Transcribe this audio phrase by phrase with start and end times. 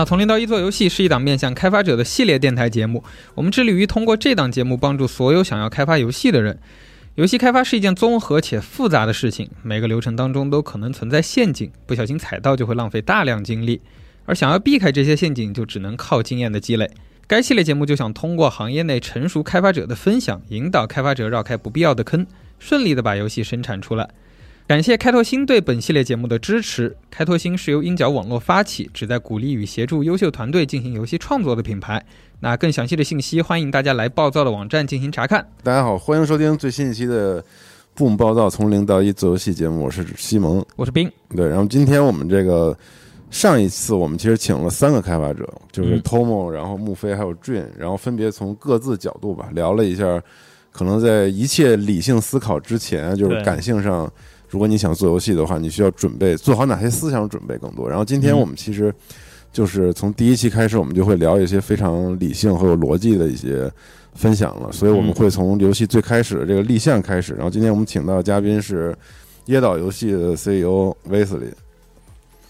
[0.00, 3.04] 那从零到一做游戏是一档面向开发者的系列电台节目，
[3.34, 6.58] 我们致力于通过这档节目帮助所有想要开发游戏的人。
[7.16, 13.82] 游戏开发是一件综合且复杂的事情，每个流程当中都可能存在陷阱，不小心踩到就会浪费大量精力。
[14.24, 16.90] 而想要避开这些陷阱，就只能靠经验的积累。
[17.26, 22.26] 该系列节目就想通过行业内成熟开发者的分享，引导开发者绕开不必要的坑，
[22.58, 24.08] 顺利的把游戏生产出来。
[24.70, 26.96] 感谢开拓星对本系列节目的支持。
[27.10, 32.00] 开拓星是由鹰角网络发起，旨在鼓励与协助优秀团队进行游戏创作的品牌。
[32.38, 35.44] 那更详细的信息，欢迎大家来暴躁的网站进行查看。
[35.64, 37.42] 大家好，欢迎收听最新一期的
[37.96, 41.10] 《Boom 暴躁从零到一做游戏》节目，我是西蒙，我是冰。
[41.34, 42.78] 对，然后今天我们这个
[43.28, 50.22] 上一次我们其实请了三个开发者，就是 Tomo，然后木飞还有 Dream，然后分别从各自角度吧聊了一下，
[50.70, 54.08] 可能在一切理性思考之前，就是感性上。
[54.50, 57.88] 如果你想做游戏的话，你需要准备做好哪些思想准备更多。
[57.88, 58.92] 然后今天我们其实
[59.52, 63.70] 就是从第一期开始，我们就会聊一些非常理性和有逻辑的一些
[64.14, 64.72] 分享了。
[64.72, 67.32] 所以我们会从游戏最开始的这个立项开始。
[67.34, 68.92] 然后今天我们请到的嘉宾是
[69.46, 71.52] 椰岛游戏的 CEO Wesley。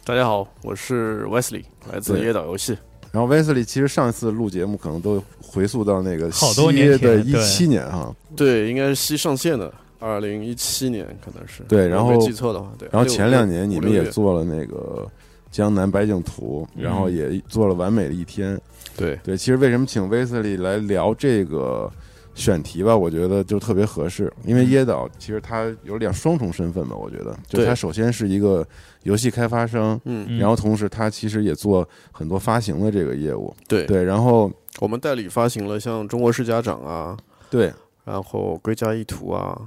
[0.03, 2.79] 大家好，我是 Wesley，来自椰岛游戏。
[3.13, 9.71] 然后 Wesley 其实上一次录节目可能都回溯到那个好多年的一七年哈，对，应该是西上线的。
[10.01, 12.89] 二零一七年可能是对，然后没记错的话，对。
[12.91, 15.07] 然后前两年你们也做了那个
[15.51, 18.57] 《江南百景图》，然后也做了《完美的一天》。
[18.97, 21.91] 对对，其实为什么请威斯利来聊这个
[22.35, 22.97] 选题吧？
[22.97, 26.97] 我觉得就特别合适，因为椰岛其实他有两双重身份吧？
[26.97, 28.67] 我觉得，就他首先是一个
[29.03, 34.03] 游戏开发商，嗯，然后同时他其实也做很多发行的这个业务，对对。
[34.03, 34.51] 然后
[34.81, 37.17] 我们代理发行了像《中国式家长》啊，
[37.51, 37.73] 对，
[38.05, 39.61] 然后《归家意图》啊。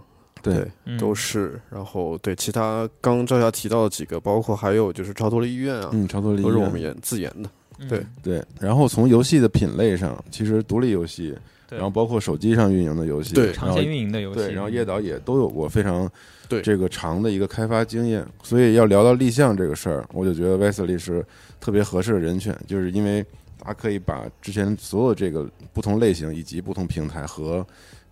[0.44, 0.68] 对，
[1.00, 1.60] 都是。
[1.72, 7.50] 然后对其他刚赵霞提到的几个，包括还有就是超脱了医院啊，嗯，超脱了医院都是我们研自研的。
[7.88, 8.44] 对对。
[8.60, 11.34] 然后从游戏的品类上，其实独立游戏，
[11.70, 16.10] 然后包括手机上运营的游戏，对，长线运营的游戏，对，然后叶导也都有过非常
[16.50, 18.26] 对这个长的一个开发经验。
[18.44, 21.26] 所以要聊到立项这个事儿，我就觉得 Wesley 是
[21.62, 23.26] 特别合适的人选，就是因为
[23.60, 27.66] 他可以把之前所有这个不同类型以及不同平台和。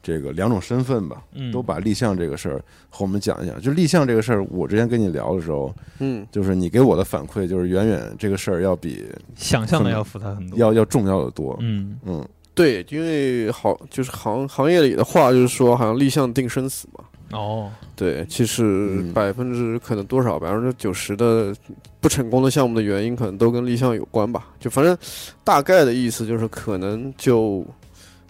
[0.03, 1.21] 这个两种身份吧，
[1.53, 2.57] 都把立项这个事儿
[2.89, 3.61] 和我们讲一讲。
[3.61, 11.55] 就立项这个事儿，我之前跟你聊的时候，嗯，就是你给我的反馈，就是远远这个事儿要比想象的要复杂很多，要要重要的多。
[11.59, 17.05] 嗯嗯，对，因为好就是行行业里的话，就是说好像立项定生死嘛。
[17.37, 21.55] 哦，对，其实百分之可能多少百分之九十的
[21.99, 24.47] 不成功的项目的原因，可能都跟立项有关吧。
[24.59, 24.97] 就反正
[25.43, 27.63] 大概的意思就是可能就。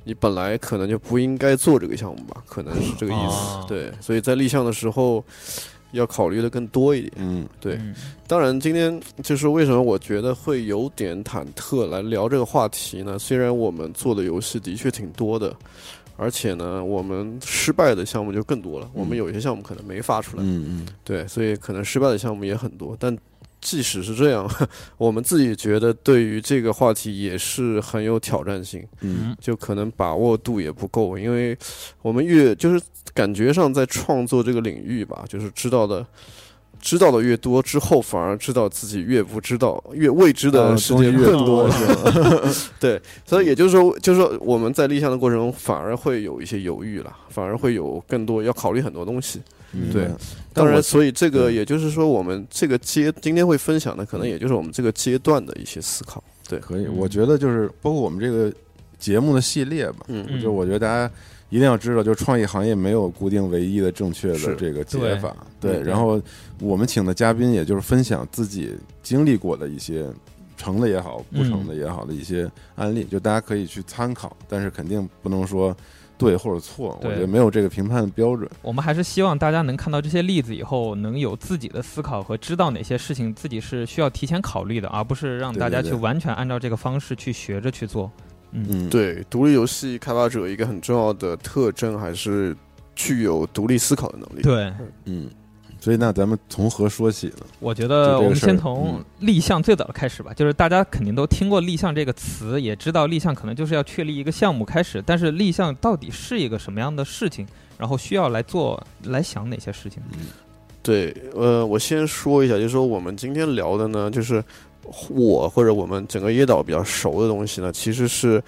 [0.04, 3.68] 你本来可能就不应该做这个项目吧，可能是这个意思。
[3.68, 5.24] 对，所以在立项的时候
[5.92, 7.14] 要考虑的更多一点。
[7.18, 7.80] 嗯，对。
[8.28, 13.20] 当然，今天就是为什么我觉得会有点忐忑来聊这个话题呢？
[13.20, 15.56] 虽然我们做的游戏的确挺多的，
[16.18, 18.90] 而且呢，我们失败的项目就更多了。
[18.94, 20.44] 我们有一些项目可能没发出来。
[20.44, 20.88] 嗯嗯。
[21.04, 23.16] 对，所以可能失败的项目也很多，但。
[23.62, 24.50] 即使是这样，
[24.98, 28.84] 我们自己觉得对于这个话题也是很有挑战性。
[29.02, 31.58] 嗯，就可能把握度也不够，因为
[32.02, 32.82] 我们越就是
[33.14, 36.06] 感觉上在创作这个领域吧，就是知道的
[36.80, 41.70] 知道的越多，之后反而知道自己越不知道，越未知的世界越多。
[42.80, 49.40] 对，所以也就是说，就是说我们在立项的过程中，反而会有一些犹豫了，反而会有更多要考虑很多东西。
[49.94, 50.10] 对，
[50.54, 56.22] 当然，所以这个也就是说，我们这个阶今天会分享的，可能也就是我们这个阶段的一些思考。
[56.50, 56.88] 对，可以。
[56.88, 58.52] 我觉得就是包括我们这个
[59.00, 61.10] 节目的系列吧，嗯，就我觉得大家
[61.50, 65.34] 一定要知道，就创意行业没有固定唯一的正确的这个解法。
[65.60, 66.22] 对，然后
[66.60, 70.06] 我们请的嘉宾，也就是分享自己经历过的一些
[70.58, 75.74] 成的也好，不成的也好的一些案例，就大家可以去参考，但是肯定不能说。
[76.26, 78.50] 对或者错，我觉得没有这个评判的标准。
[78.62, 88.12] 我们还是希望大家能看到这些例子以后，能有自己的思考和知道哪些事情自己是需要提前考虑的，而不是让大家去完全按照这个方式去学着去做。
[88.52, 92.56] 嗯，对，独立游戏开发者一个很重要的特征还是
[92.96, 94.42] 具有独立思考的能力。
[94.42, 94.74] 对，
[95.06, 95.30] 嗯。
[95.82, 97.38] 所以那咱们从何说起呢？
[97.60, 100.32] 我觉得我们先从立项最早的开始吧。
[100.32, 105.04] 就是大家肯定都听过立项这个词，也知道立项可能就是要确立一个项目开始。
[105.04, 107.48] 但是立项到底是一个什么样的事情？
[107.80, 110.00] 然后需要来做、来想哪些事情？
[110.84, 114.44] 对，呃，我先说一下，就是说我们今天聊的呢，就是
[115.10, 118.40] 我或者我们整个椰岛比较熟的东西呢，其实是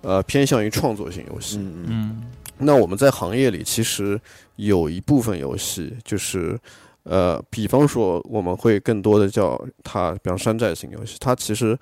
[0.00, 1.58] 呃偏向于创作性游戏。
[1.58, 2.22] 嗯嗯。
[2.56, 4.18] 那我们在行业里其实。
[4.58, 6.58] 有一部分游戏就是，
[7.04, 11.78] 呃，比方说我们会更多的叫它，比方山寨型游戏，它其实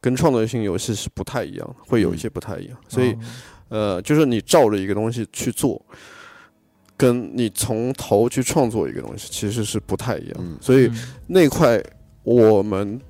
[0.00, 2.78] 跟创作性游戏是不太一样，会有一些不太一样。
[2.88, 3.18] 所以哦
[3.68, 5.84] 呃，就是你照着一个东西去做，
[6.96, 11.82] 跟你从头去创作一个东西其实是不太一样所以嗯那块
[12.22, 13.00] 我们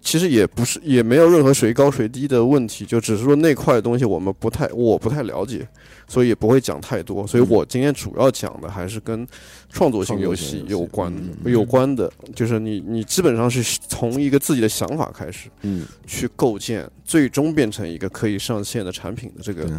[0.00, 5.66] 其实也不是也没有任何谁高谁低的问题，就只是说那块东西我们不太我不太了解，
[6.06, 7.26] 所以也不会讲太多。
[7.26, 9.26] 所以我今天主要讲的还是跟
[9.70, 19.74] 创作性游戏有关嗯，有关的，就是你你基本上是从一个自己的想法开始嗯，去构建，最终变成一个可以上线的产品的这个对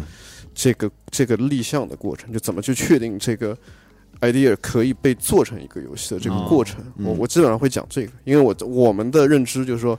[0.54, 3.56] 这个这个立项的过程，就怎么去确定这个
[4.32, 6.80] idea 可以被做成一个游戏的这个过程。
[6.98, 9.98] 嗯我我基本上会讲这个，因为我我们的认知就是说，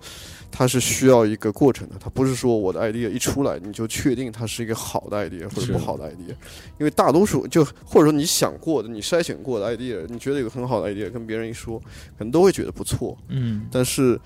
[0.51, 6.30] 它是需要一个过程的，它不是说我的 idea 一出来你就确定它是一个好的 idea 或者不好的 idea，
[6.80, 11.80] 因为大多数就或者说你想过的、你筛选过的 idea，你觉得有个很好的 idea，跟别人一说，
[12.18, 13.68] 可能都会觉得不错，嗯。
[13.71, 14.19] 但是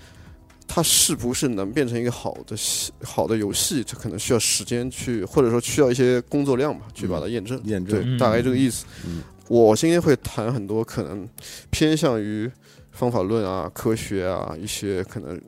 [0.68, 7.60] 它是不是能变成一个好的戏好的游戏，这可能需要时间去，或者说需要一些工作量吧，去把它验证。
[7.66, 8.00] 验证。
[8.00, 8.86] 对，大概这个意思。
[9.06, 11.28] 嗯我今天会谈很多可能
[11.70, 12.50] 偏向于
[12.92, 15.42] 方法论啊、科学啊一些可能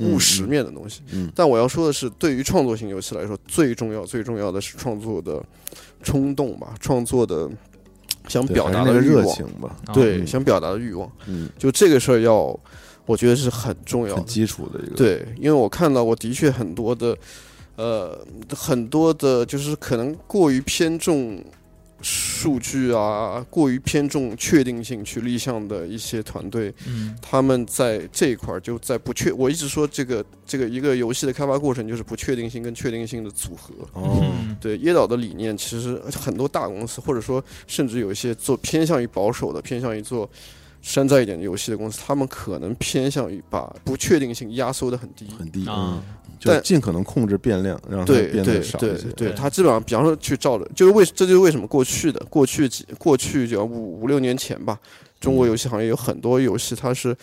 [0.00, 1.02] 务实面的东西。
[1.12, 5.42] 嗯但我要说的是，对于创作型游戏来说，最重要、最重要的是创作的
[6.02, 7.48] 冲动吧，创作的
[8.28, 10.26] 想表达的欲望，热情吧，对，嗯。
[10.26, 12.58] 想表达的欲望，嗯，就这个事儿要，
[13.04, 14.16] 我觉得是很重要。
[14.16, 17.16] 很基础的一个，，对，因为我看到我的确很多的，
[17.76, 18.18] 呃，
[18.50, 21.44] 很多的，就是可能过于偏重
[22.02, 27.16] 数据啊，过于偏重确定性去立项的一些团队，嗯。
[27.22, 33.74] 他们在这一块儿就在不确，我一直说这个这个一个游戏的开发过程就是不确定性跟确定性的组合。
[33.94, 34.56] 哦，嗯。
[34.60, 40.28] 对椰岛的理念，其实很多大公司，或者说甚至有一些做偏向于保守的、偏向于做
[40.82, 45.26] 山寨一点的游戏的公司，他们可能偏向于把不确定性压缩的很低。
[45.38, 46.00] 很低，啊。
[46.25, 49.32] 嗯，就但尽可能控制变量，让它对变对对得少一些，对，对。
[49.32, 54.78] 他基本上，比方说去照着，就是为这就是为什么过去的过去几过去就五五六年前吧，
[55.20, 57.16] 中国游戏行业有很多游戏它是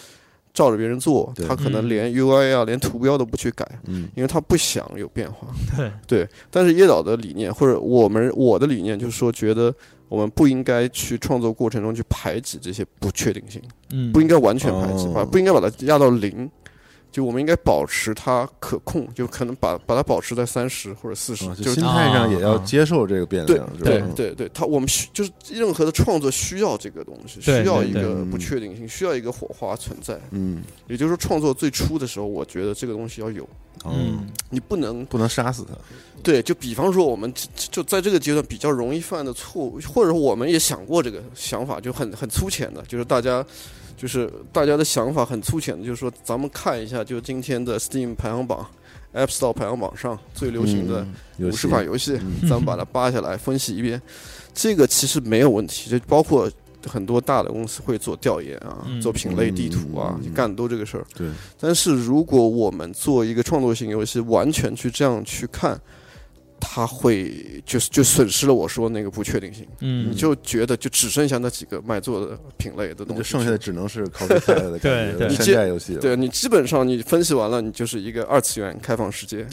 [0.54, 1.90] 照着别人做，对他可能嗯。
[1.90, 4.08] 连 UI 啊，连图标都不去改，嗯。
[4.16, 5.48] 因为它不想有变化。
[5.76, 9.74] 对，对，但是椰岛的理念或者我们我的理念就是说，觉得
[10.10, 13.62] 我们不应该去创作过程中去排挤这些不确定性，
[13.92, 14.12] 嗯。
[14.12, 16.50] 不应该完全排挤，哦不应该把它压到零。
[17.14, 23.70] 就我们应该保持它可控，就可能把把它保持在三十或者四十、啊，就就是心态上也要啊接受这个变量？
[23.78, 24.14] 对嗯。
[24.16, 30.20] 对对，它我们需就是任何的创作需要这个东西，需对对要一个不确定性，需要一个火花存在。
[30.32, 33.44] 嗯，也就是说，创作最初的时候，我觉得这个东西要有，
[33.84, 35.76] 哦，嗯你不能不能杀死它，
[36.24, 43.46] 对，就比方说我们就就在这个阶段比较容易犯的错误，或者说我们也想过这个想法，就很很粗浅的，就是大家
[44.04, 48.68] 就是大家的想法很粗浅的，就是说咱们看一下，就今天的 Steam 排行榜、
[49.14, 51.08] App Store 排行榜上最流行的
[51.40, 52.50] 五十款游戏，嗯。
[52.50, 54.02] 咱们把它扒下来分析一遍，
[54.54, 56.52] 这个其实没有问题，就包括
[56.86, 61.06] 很多大的公司会做调研啊，嗯做品类地图啊，嗯干的都这个事儿。
[61.16, 65.80] 对，但是如果我们做一个创作型游戏，完全去这样去看，
[66.66, 69.68] 它会就是就损失了我说那个不确定性。
[69.82, 79.46] 嗯，你就觉得就只剩下那几个卖座的品类的东西，就剩下的只能是靠这菜的感觉对对了，山寨游戏，对你基本上你分析完了，你就是一个二次元开放世界。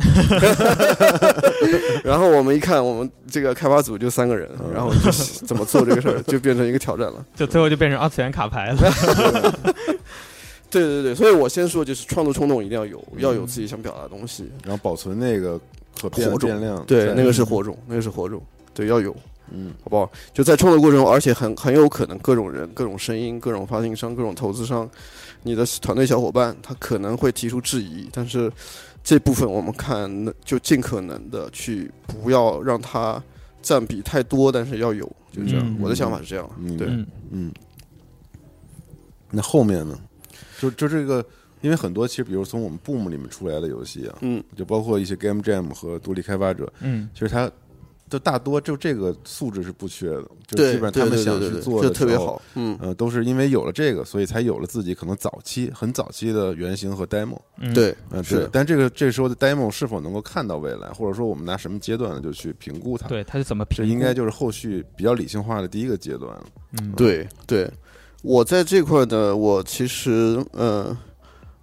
[2.04, 5.10] 然后我们一看，我们这个开发组就三个人，嗯然后就
[5.46, 7.26] 怎么做这个事儿，就变成一个挑战了。
[7.34, 9.52] 就最后就变成二次元卡牌了。
[10.70, 14.48] 对对对，所以我先说，就是创作冲动一定要有，嗯要有自己想表达的东西。
[14.64, 15.60] 然后保存那个
[16.08, 18.42] 火种，对，那个是火种，那个是火种，
[18.72, 19.14] 对，要有。
[19.52, 20.08] 嗯好不好？
[20.32, 24.88] 就在创作过程中，而且很很有可能各种人、各种声音、各种发行商、各种投资商，
[25.42, 28.48] 你的团队小伙伴，他可能会提出质疑，但是
[29.02, 33.20] 这部分我们看，那就尽可能的去不要让它
[33.60, 35.66] 占比太多，但是要有，就这样。
[35.66, 37.52] 嗯我的想法是这样，嗯对，嗯嗯，
[39.32, 39.98] 那后面呢？
[40.60, 41.24] 就就这个，
[41.60, 47.50] 因为很多其实，比如从我们 Boom 里面出来的游戏啊，嗯，就包括一些 Game Jam 和独立开发者，嗯其实它
[48.08, 57.38] 就大多就这个素质是不缺的，就，基本上他们想去做的特别时候，好，嗯，呃，都是因为有了这个，所以才有了自己可能早期很早期的原型和 demo。
[57.58, 58.48] 嗯，对，嗯，是对。
[58.50, 63.82] 但这个这时候的 demo 是否能够看到未来，或者说我们拿什么阶段呢就去评估它？，对，它是怎么评估？
[63.82, 66.46] 这应该就是后续比较理性化的第一个阶段了。
[66.82, 67.70] 嗯，对对，
[68.22, 70.96] 我在这块呢，我其实呃，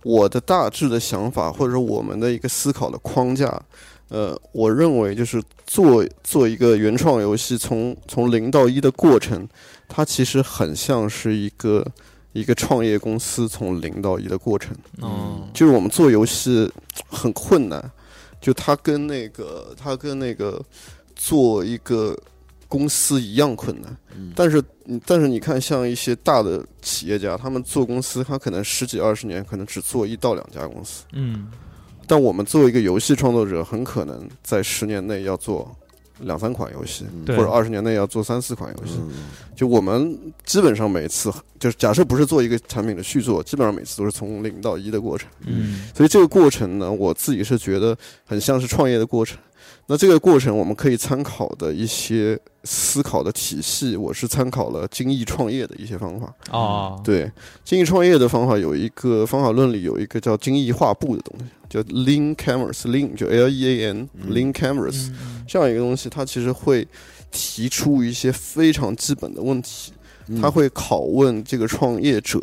[0.07, 3.61] 我的大致的想法，或者说我们的一个思考的框架，
[4.07, 9.45] 呃，我认为就是做做一个原创游戏从从零到一的过程，
[9.89, 11.85] 它其实很像是一个
[12.31, 14.73] 一个创业公司从零到一的过程。
[15.01, 16.71] 嗯，就是我们做游戏
[17.09, 17.91] 很困难，
[18.39, 20.63] 就它跟那个它跟那个
[21.15, 22.17] 做一个
[22.67, 23.95] 公司一样困难。
[24.15, 31.03] 嗯但是嗯但是你看，像一些大的企业家，他们做公司，他可能十几二十年，可能只做一到两家公司。
[31.13, 31.47] 嗯
[32.07, 35.69] 但我们作为一个游戏创作者，很可能在十年内要做
[36.21, 38.93] 两三款游戏，或者二十年内要做三四款游戏。
[38.99, 39.11] 嗯
[39.57, 45.27] 就我们基本上每次就是假设不是做一个产品的续作，基本上每次都是从零到一的过程。
[45.45, 49.37] 嗯所以这个过程呢，我自己是觉得很像是创业的过程。
[49.89, 56.33] 那这个过程我们可以参考的一些思考的体系，我是参考了精益创业的一些方法。
[56.51, 57.31] 哦，对，
[57.63, 65.45] 精益创业的方法有一个方法论里有一个叫精益画布的东西，叫 Lean Canvas，Lean 就 L E A N Lean Canvas，、嗯。
[65.47, 66.85] 这样一个东西，它其实会
[67.31, 69.93] 提出一些非常基本的问题，
[70.41, 72.41] 它会拷问这个创业者，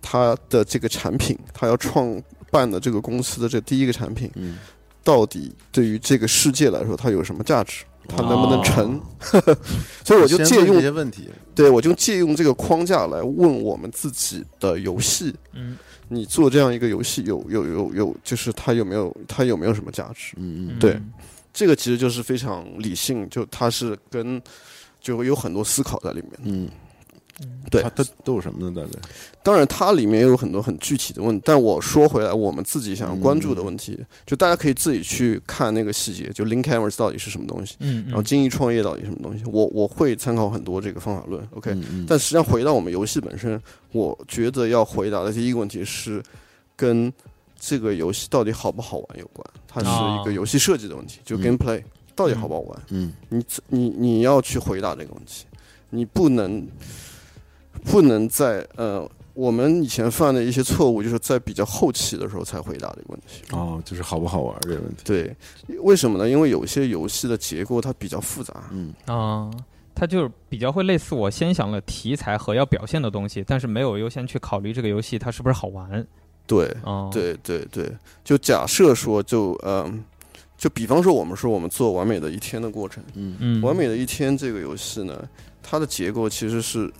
[0.00, 2.22] 他的这个产品，他要创
[2.52, 4.58] 办的这个公司的这第一个产品，嗯
[5.02, 7.84] 到底对于这个世界来说，它有什么价值？
[8.08, 9.00] 它能不能成？
[9.32, 9.56] 哦
[10.04, 15.34] 所以我就借用这些问题，对我就借用这个框架来问我们自己的游戏。
[15.52, 15.76] 嗯
[16.12, 20.34] 你做这样一个游戏，有有有有，就是它有没有它有没有什么价值？
[20.38, 21.00] 嗯嗯对
[21.54, 24.42] 这个其实就是非常理性，就它是跟
[25.00, 26.32] 就有很多思考在里面。
[26.42, 26.68] 嗯，
[27.70, 27.82] 对。
[27.82, 28.74] 它它都有什么呢？
[28.74, 29.08] 大概。
[29.42, 41.74] 当然，它里面有很多很具体的问题，但我说回来，我们自己想要关注的问题，就大家可以自己去看那个细节，就 Link Canvas 到底是什么东西，嗯，然后精益创业到底是什么东西，我我会参考很多这个方法论，OK，、
[42.06, 43.60] 但实际上回到我们游戏本身，
[43.92, 46.22] 我觉得要回答的第一个问题是
[46.76, 47.12] 跟
[47.58, 51.40] 这个游戏到底好不好玩有关，它是一个游戏设计的问题，就嗯。
[51.40, 51.82] Gameplay
[52.14, 53.12] 到底好不好玩，嗯。
[53.30, 55.46] 你你你要去回答这个问题，
[55.88, 56.66] 你不能
[57.84, 63.42] 不能在呃，我们以前犯的一些错误，就是在比较后期的时候才回答这个问题。
[63.52, 65.36] 哦，就是好不好玩这个问题，对，
[65.80, 66.28] 为什么呢？
[66.28, 69.50] 因为有些游戏的结构它比较复杂，嗯啊，
[69.94, 76.06] 它就是比较会类似我先想了题材和要表现的东西，但是没有优先去考虑这个游戏它是不是好玩。
[76.46, 77.90] 对哦，，对对对，
[78.24, 80.04] 就假设说就嗯。
[80.60, 85.26] 就比方说，我们说我们做《完美的一天》的过程，嗯嗯，《完美的一天》这个游戏呢，
[85.62, 86.92] 它的结构其实是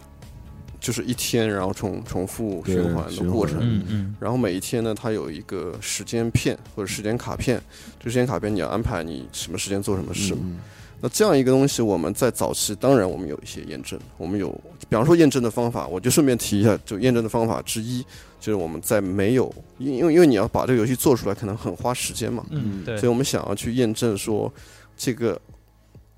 [0.81, 3.59] 就是一天，然后重重复循环的过程。
[3.61, 4.17] 嗯嗯。
[4.19, 7.61] 然后每一天呢，它有一个时间片或者时间卡片，
[7.99, 10.35] 这个时间卡片你要安排你什么时间做什么事。
[10.35, 10.59] 嗯
[11.03, 14.51] 那这样一个东西，我们在早期当然我们有一些验证，我们有，
[14.87, 18.05] 比方说验证的方法，我就顺便提一下，就验证的方法之一，
[18.39, 22.99] 就是我们在没有，因因为因为你要把这个游戏做出来，可能很花时间嘛，嗯，对。
[22.99, 24.53] 所以，我们想要去验证说
[24.95, 25.41] 这个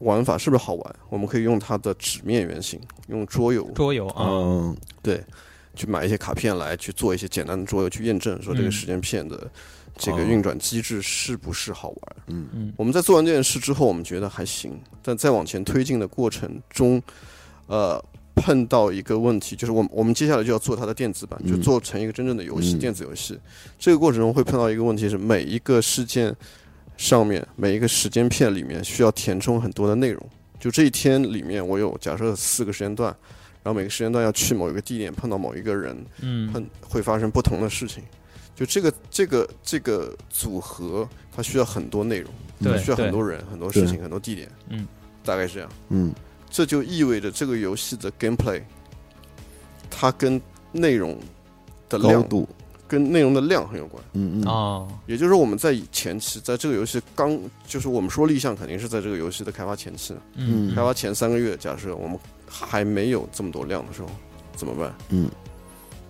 [0.02, 2.78] 玩法是不是好玩，我们可以用它的纸面原型，
[3.08, 3.62] 用桌游。
[3.74, 4.76] 桌游啊，嗯。
[5.00, 5.22] 对，
[5.74, 8.72] 去买一些卡片来去做一些简单的桌游，去验证说这个嗯。
[8.72, 9.50] 时间片的
[9.96, 10.24] 这个哦。
[10.24, 12.16] 运转机制是不是好玩。
[12.26, 12.48] 嗯。
[12.52, 12.72] 嗯。
[12.76, 17.00] 我们在做完这件事之后，我们觉得还行，但再往前推进的过程中，
[17.66, 18.02] 呃，
[18.34, 22.78] 碰到一个问题，就是我们我们接下来就要做它的电子版，就嗯做成一个真正的游戏，嗯。
[22.78, 23.38] 电子游戏。
[23.78, 26.34] 这个过程中会碰到一个问题是，每一个事件
[26.96, 30.28] 上面，每一个时间片里面需要填充很多的内容。
[30.60, 33.14] 就这一天里面，我有假设四个时间段，
[33.62, 38.02] 然后每个时间段要去某一个地点碰到某一个人，嗯碰会发生不同的事情。
[38.54, 42.30] 就这个这个这个组合，它需要很多内容，
[42.62, 44.86] 对需要很多人、很多事情、很多地点，嗯，
[45.24, 45.68] 大概是这样。
[45.88, 46.14] 嗯
[46.48, 48.62] 这就意味着这个游戏的 gameplay，
[49.90, 51.18] 它跟内容
[51.88, 52.48] 的量、高度，
[52.92, 54.04] 跟内容的量很有关。
[54.12, 64.08] 嗯嗯哦，也就是说，我们在前期，在这个游戏刚，就是我们说立项，肯定是在这个游戏的开发前期，嗯开发前三个月，假设我们还没有这么多量的时候，
[64.54, 64.94] 怎么办？
[65.08, 65.30] 嗯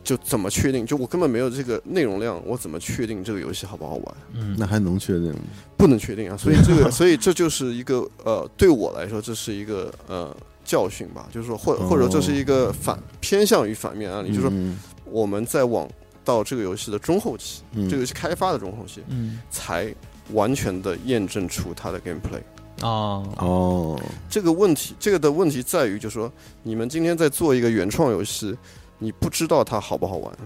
[0.02, 0.84] 就怎么确定？
[0.84, 4.16] 就我根本没有这个内容量，我怎么确定这个游戏好不好玩？
[4.32, 5.40] 嗯，那还能确定吗？
[5.76, 6.34] 不能确定啊。
[6.42, 11.28] 所以这个，所以这就是一个呃，对我来说，这是一个呃教训吧。
[11.32, 15.88] 就是说，或或者这是一个反偏向于反面案例，就是说嗯我们在往
[16.24, 19.94] 到这个游戏的中后期，嗯这个游戏开发的中后期，嗯才
[20.32, 22.40] 完全的验证出它的 gameplay。
[22.80, 28.56] 哦哦，这个问题，这个的问题在于，就是说，你们今天在做一个原创游戏，
[28.98, 30.36] 你不知道它好不好玩。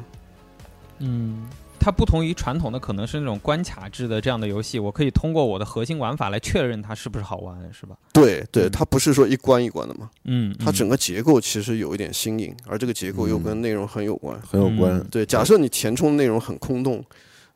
[0.98, 1.48] 嗯。
[1.78, 7.96] 它不同于传统的，可能是那种关卡制的这样的游戏，我可以通过我的核心玩法来确认它是不是好玩，是吧？
[8.12, 14.36] 对对，嗯它不是说一关一关的嘛，嗯，它整个结构其实有一点新颖，而这个结构又嗯跟内容很有关。
[14.40, 15.06] 很有关嗯。
[15.10, 17.04] 对，假设你填充的内容很空洞，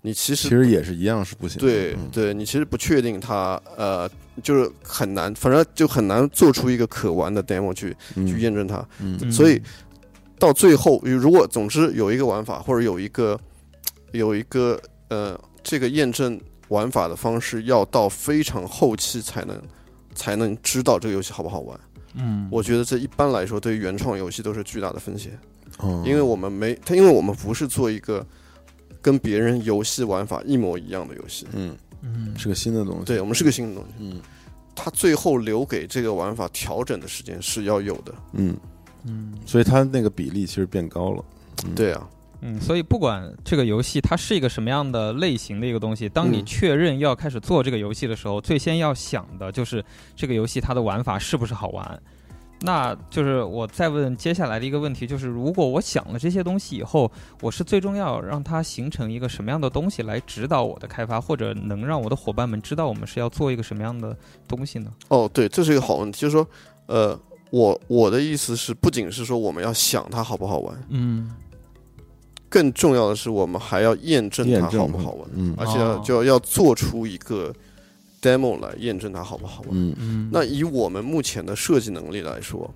[0.02, 1.60] 你其实其实也是一样是不行。
[1.60, 4.08] 对嗯对，你其实不确定它呃，
[4.42, 8.78] 就是很难，反正就很难做出一个可玩的 demo 去去嗯验证它。
[9.00, 9.60] 嗯嗯所以
[10.38, 13.38] 到最后，如果总之有一个玩法或者有一个
[14.12, 19.60] 有一个呃这个验证玩法的方式，要到非常后期才能
[20.14, 21.78] 才能知道这个游戏好不好玩。
[22.14, 25.38] 嗯，我觉得这一般来说对于原创游戏都是巨大的风险，
[25.78, 26.02] 哦。
[26.04, 28.26] 因为我们没它，因为我们不是做一个
[29.00, 31.76] 跟别人游戏玩法一模一样的游戏，嗯。
[32.02, 32.34] 嗯。
[32.36, 34.20] 是个新的东西，对我们是个新的东西，嗯。
[34.74, 38.14] 它最后留给这个玩法调整的时间是要有的。
[38.32, 38.56] 嗯，
[39.04, 39.34] 嗯。
[39.46, 41.24] 所以它那个比例其实变高了，
[41.64, 41.74] 嗯。
[41.74, 42.08] 对啊，
[42.42, 49.84] 嗯，所以不管这个游戏它是一个什么样的类型的一个东西，当你嗯确认要开始做这个游戏的时候，最先要想的就是
[50.16, 52.02] 这个游戏它的玩法是不是好玩。
[52.62, 64.14] 那就是我再问接下来的一个问题，就是如果我想了这些东西以后，我是最终要让它形成一个什么样的东西来指导我的开发，或者能让我的伙伴们知道我们是要做一个什么样的
[64.46, 64.92] 东西呢？
[65.08, 66.46] 哦，对，这是一个好问题，就是说，
[66.84, 67.18] 呃，
[67.50, 71.30] 我我的意思是，不仅是说我们要想它好不好玩，嗯
[72.50, 75.54] 更重要的是我们还要验证它好不好玩，嗯。
[75.56, 76.02] 而且要哦。
[76.04, 77.54] 就要要做出一个
[78.20, 79.70] demo 来验证它好不好玩。
[79.70, 79.94] 嗯。
[79.98, 82.68] 嗯，那以我们目前的设计能力来说，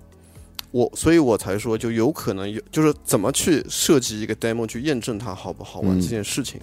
[0.71, 6.01] 我所以，我才说就有可能有，就是怎么去设计一个 demo 去验证它好不好玩嗯。
[6.01, 6.59] 这件事情，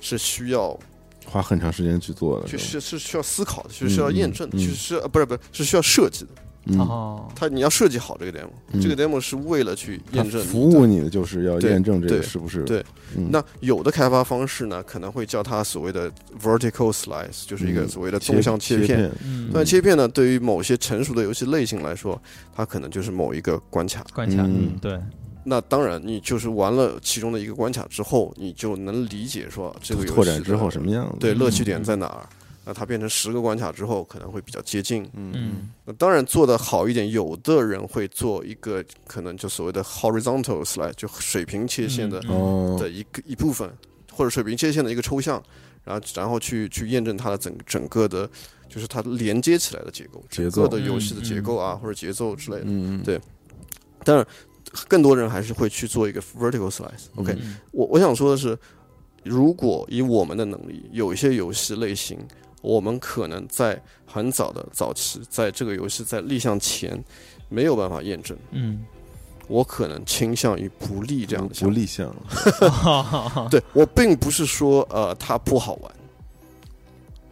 [0.00, 0.78] 是需要
[1.26, 4.60] 花很长时间去做的，就是是需要思考的，是需要嗯验证的，嗯。
[4.60, 6.30] 是是呃不是不是是需要设计的。
[6.66, 8.80] 嗯，哦，它你要设计好这个 demo，嗯。
[8.80, 12.84] 这个 demo 是为了去验证服务你的就是要验证这个对是不是对。
[13.16, 13.28] 嗯。
[13.30, 16.10] 那有的开发方式呢，可能会叫它所谓的
[16.42, 19.10] vertical slice，就是一个嗯所谓的纵向切片。
[19.52, 22.20] 那切片呢，对于某些成熟的游戏类型来说，
[22.54, 24.04] 它可能就是某一个关卡。
[24.12, 24.72] 关卡，嗯。
[24.72, 25.00] 嗯，对，
[25.44, 31.18] 那当然，你就是玩了其中的一个关卡之后，你就能理解说这个游戏拓展之后什么样子？
[31.20, 31.38] 对嗯。
[31.38, 32.26] 乐趣点在哪儿。
[32.68, 35.04] 那它变成十个关卡之后，可能会比较接近。
[35.14, 42.20] 嗯嗯那当然做的好一点，有的人会做一个可能就所谓的 horizontal slide，就水平切线的
[42.76, 43.70] 的一个一部分，
[44.12, 45.40] 或者水平切线的一个抽象，
[45.84, 48.28] 然后然后去去验证它的整整个的，
[48.68, 52.64] 就是它连接起来的结构，整个的游戏的结构啊，或者节奏之类的。
[52.66, 53.20] 嗯，对
[54.04, 54.26] 当然，
[54.88, 57.06] 更多人还是会去做一个 vertical slice。
[57.14, 58.58] OK，、嗯我我想说的是，
[59.22, 62.18] 如果以我们的能力，有一些游戏类型，
[62.66, 67.00] 我们可能在很早的早期，在这个游戏在立项前
[67.48, 68.84] 没有办法验证，嗯，
[69.46, 71.74] 我可能倾向于不立这样的不项目。
[71.76, 72.12] 立项，
[73.48, 75.92] 对我并不是说呃它不好玩，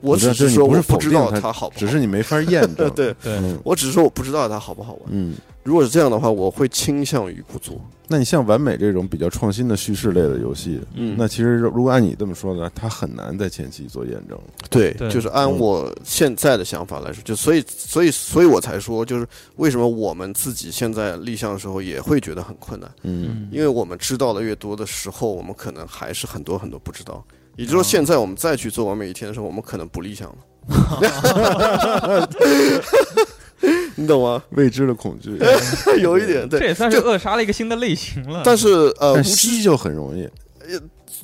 [0.00, 2.88] 我只是说我不知道它它好不好，只是你没法验证。
[2.94, 3.12] 对。
[3.14, 3.58] 对，嗯。
[3.64, 5.02] 我只是说我不知道它好不好玩。
[5.08, 7.74] 嗯，如果是这样的话，我会倾向于不做。
[8.06, 14.38] 那你像完美这种比较创新的叙事类的游戏，嗯那其实如果按你这么说呢，它很难在前期做验证。
[14.68, 27.24] 对，对就是按嗯我现在的想法来说，就所以所以所以我才说，就是为什么我们自己现在立项的时候也会觉得很困难，嗯因为我们知道的越多的时候，我们可能还是很多很多不知道。
[27.56, 30.36] 也就是说，哦现在我们再去做完美一天的时候，我们可能不立项了。
[33.96, 34.42] 你懂吗？
[34.50, 35.38] 未知的恐惧，
[36.02, 38.42] 有一点对，这也算是扼杀了一个新的类型了。
[38.44, 40.28] 但是呃，无知就很容易。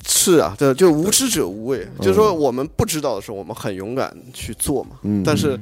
[0.07, 1.87] 是啊，对，就无知者无畏。
[1.99, 4.91] 就是说，嗯我们不知道的时候，我们很勇敢去做嘛。
[5.03, 5.59] 嗯，但是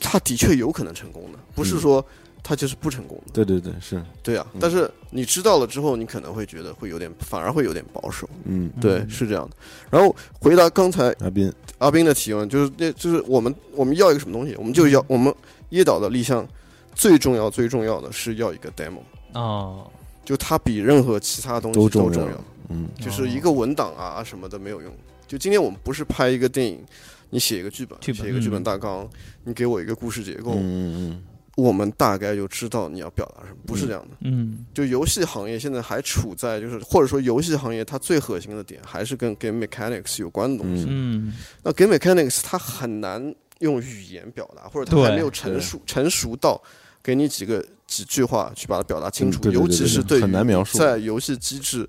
[0.00, 2.04] 他的确有可能成功的，不是说
[2.48, 3.32] 他就是不成功的。
[3.34, 4.58] 对对对，是，对啊，嗯。
[4.58, 8.26] 但是你知道了之后，你可能会觉得会有点，反而会有点保守。
[8.44, 9.56] 嗯，对，是这样的。
[9.90, 15.34] 然后回答刚才阿斌，阿斌的提问，就是那就是我们我们要一个什么东西，我们就要我们
[15.72, 16.48] 椰岛的立项
[16.94, 19.00] 最重要最重要的是要一个 demo，
[19.34, 19.86] 哦，
[20.24, 22.44] 就它比任何其他东西都都重要重要。
[22.70, 22.88] 嗯。
[22.98, 24.90] 就是一个文档啊什么的没有用。
[25.26, 26.82] 就今天我们不是拍一个电影，
[27.28, 28.22] 你写一个剧本，剧本。
[28.22, 28.64] 写一个剧本嗯。
[28.64, 29.06] 大纲，
[29.44, 31.22] 你给我一个故事结构，嗯嗯
[31.58, 34.16] 我们大概就知道你要表达什么，不是这样的。
[34.20, 40.86] 嗯就游戏行业现在还处在就是或者说游戏行业它最核心的点还是跟 game mechanics 有关的东西。
[40.88, 46.62] 嗯那 game mechanics 它很难用语言表达，或者它还没有成熟成熟到
[47.02, 51.88] 给你几个几句话去把它表达清楚，嗯对对对尤其是对很难描述在游戏机制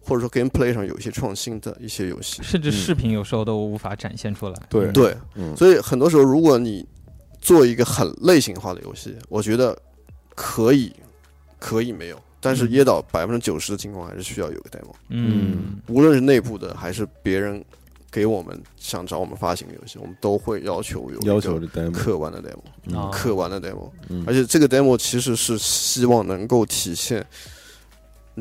[0.00, 2.40] 或者说 gameplay 上有一些创新的一些游戏。
[2.44, 4.54] 甚至视频有时候都无法展现出来。
[4.70, 6.86] 对对，嗯，所以很多时候，如果你
[7.40, 9.76] 做一个很类型化的游戏，我觉得
[10.34, 10.92] 可以，
[11.58, 12.70] 可以没有，但是嗯。
[12.70, 15.80] 椰岛百分之九十的情况还是需要有个 demo，嗯。
[15.88, 17.64] 无论是内部的还是别人
[18.10, 23.10] 给我们想找我们发行的游戏，我们都会要求有要求的 demo，可玩的 demo，嗯哦。
[23.12, 24.24] 可玩的 demo，嗯。
[24.26, 27.24] 而且这个 demo 其实是希望能够体现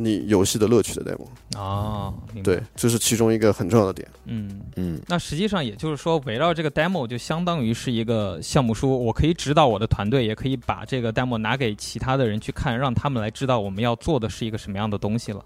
[0.04, 1.26] 你游戏的乐趣的 demo。
[1.60, 4.08] 啊，明白，对，这是其中一个很重要的点。
[4.26, 4.62] 嗯。
[4.76, 15.44] 嗯，那实际上也就是说，围绕这个 demo 就相当于是一个项目书，我可以指导我的团队，也可以把这个 demo 拿给其他的人去看，让他们来知道我们要做的是一个什么样的东西了。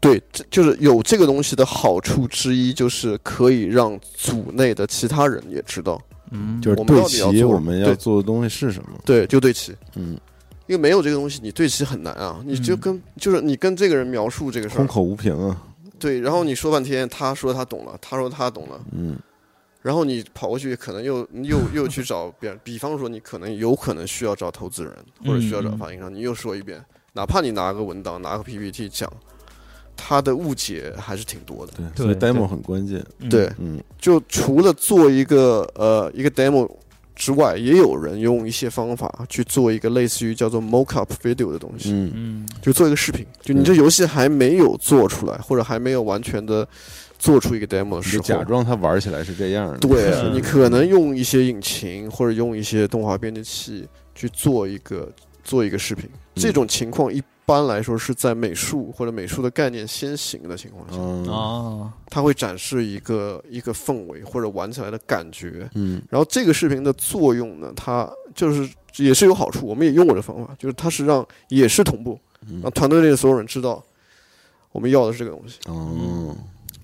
[0.00, 5.98] 对，这就是有这个东西的好处之一，就是可以让组内的其他人也知道，
[6.30, 8.90] 嗯就是我们对齐我们要做的东西是什么？
[9.06, 9.74] 对，就对齐。
[9.94, 10.18] 嗯，
[10.66, 12.40] 因为没有这个东西，你对齐很难啊！
[12.44, 15.62] 你就嗯跟、就是你跟这个人描述这个事儿，空口无凭啊。
[15.98, 19.16] 对，然后你说半天，他说他懂了，他说他懂了，嗯。
[19.82, 24.92] 然后你跑过去，可能又又又去找别人， 比方说你可能有可能需要找投资人，
[25.24, 29.12] 或者需要找发行商，你又说一遍，哪怕你拿个文档，拿个 PPT 讲，
[29.94, 31.72] 他的误解还是挺多的。
[31.94, 33.04] 对，所以 demo 很关键。
[33.18, 33.78] 嗯对，嗯。
[33.98, 36.66] 就除了做一个呃一个 demo
[37.14, 41.92] 之外，也有人用一些方法去做一个类似于叫做 mockup video 的东西。
[41.92, 42.12] 嗯。
[42.14, 42.48] 嗯。
[42.60, 46.66] 就做一个视频，就你这游戏还没有做出来，或者还没有完全的
[47.18, 49.78] 做出一个 demo 的时候，假装它玩起来是这样的。
[49.78, 55.08] 对嗯你可能用一些引擎或者用一些动画编辑器去做一个
[55.42, 56.06] 做一个视频。
[56.06, 56.42] 嗯。
[56.42, 61.24] 这种情况一般来说是在美术或者美术的概念先行的情况下，嗯。
[61.28, 65.68] 哦，它会展示一个一个氛围或者玩起来的感觉。
[65.74, 72.16] 嗯然后这个视频的作用呢，它就是也是有好处，我们也用过这方法，就是它是让也是同步，
[72.48, 73.84] 嗯让团队内的所有人知道
[74.70, 75.58] 我们要的是这个东西。
[75.66, 76.36] 哦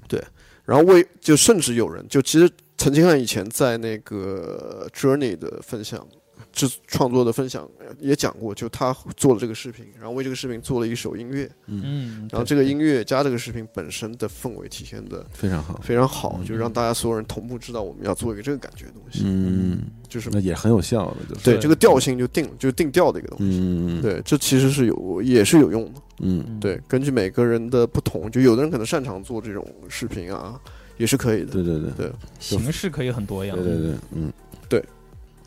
[0.09, 0.21] 对
[0.64, 6.05] 然后为就甚至有人就其实陈清汉以前在那个 Journey 的分享。
[6.52, 15.80] 制创作的分享也讲过，就他做了这个视频，然后为这个视频做了一首音乐，嗯，然后这个音乐加这个视频本身的氛围体现的非常好。
[15.82, 23.58] 非常好，嗯就让大家所有人同步知道我们要做一个这个感觉的东西，嗯，就是那也很有效的，就是对对这个调性就定了，就定调的一个东西。
[23.60, 26.00] 嗯对，这其实是有也是有用的。
[26.22, 30.60] 嗯嗯对，根据每个人的不同，就有的人可能擅长做这种视频啊，
[30.98, 31.52] 也是可以的。
[31.52, 33.56] 对对对对形式可以很多样。
[33.56, 34.32] 对对对，嗯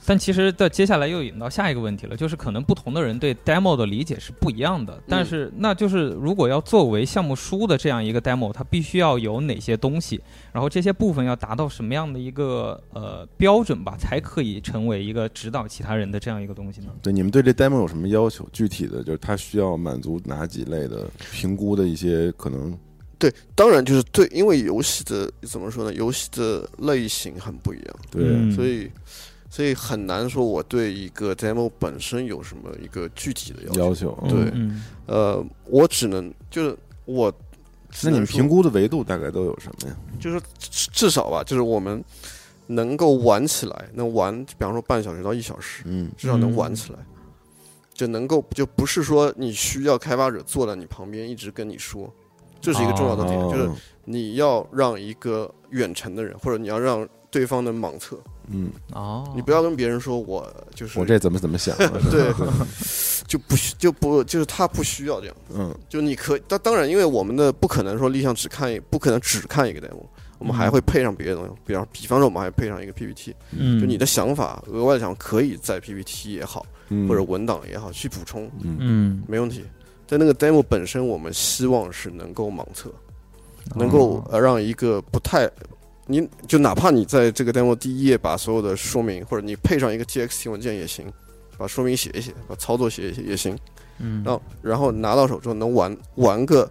[0.05, 5.01] 但其实的接下来又引到下一个问题了，就是可能不同的人对 demo 的理解是不一样的。
[5.07, 16.87] 但是，那就是如果要作为项目书的这样一个 demo，它必须要有哪些东西，然后这些部分要达到什么样的一个呃标准吧，才可以成为一个指导其他人的这样一个东西呢？
[17.01, 18.47] 对，你们对这 demo 有什么要求？
[18.51, 22.77] 具体的就是它需要满足哪几类的评估的一些可能？
[23.17, 25.93] 对，当然就是对，因为游戏的怎么说呢？
[25.93, 28.91] 游戏的类型很不一样，对，嗯所以
[29.53, 33.79] 所以很难说我对一个 demo 本身有什么一个具体的要求。
[33.81, 34.19] 要求。
[34.23, 37.31] 嗯对嗯呃，我只能就是我
[38.01, 39.95] 那你们评估的维度大概都有什么呀？
[40.19, 42.03] 就是至至少吧，就是我们
[42.65, 46.97] 能够玩起来，能玩，比方说半小时到一小时，嗯至少能玩起来，
[47.93, 52.11] 就能够就不是说你需要开发者坐在你旁边一直跟你说，
[52.59, 61.89] 这是一个重要的点，就是哦你要让一个远程的人，或者你要让对方的盲测，嗯，哦，你不要跟别人说我就是我这怎么怎么想 的？
[62.12, 62.34] 对，
[63.27, 65.73] 就不需就不就是他不需要这样，嗯。
[65.89, 70.03] 就你可当当然，因为我们的不可能说立项只看一，不可能只看一个 demo，
[70.39, 78.77] 我们还会配上别的东西，比方比方说我们还配上一个 PPT，嗯，就你的想法额外想可以在 PPT 也好，嗯，或者文档也好去补充，嗯。
[78.79, 79.23] 嗯。
[79.27, 79.63] 没问题。
[80.06, 82.91] 但那个 demo 本身，我们希望是能够盲测，
[83.73, 85.49] 能够让一个不太，
[86.13, 91.12] 你就哪怕你在这个 demo 第一页把所有的说明，或者你配上一个 TXT 文件也行，
[91.58, 93.58] 把说明写一写，把操作写一写也行。
[93.97, 96.69] 嗯，然后然后拿到手之后能玩玩个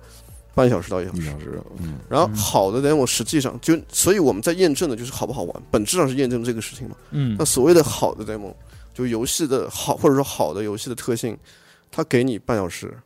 [0.55, 1.23] 半小时到一小时。
[1.23, 6.97] 小时，嗯然后好的 demo 实际上就，所以我们在验证的就是好不好玩，本质上是验证这个事情嘛。
[7.11, 8.53] 嗯那所谓的好的 demo，
[8.95, 11.37] 就游戏的好或者说好的游戏的特性，
[11.91, 12.97] 它给你半小时，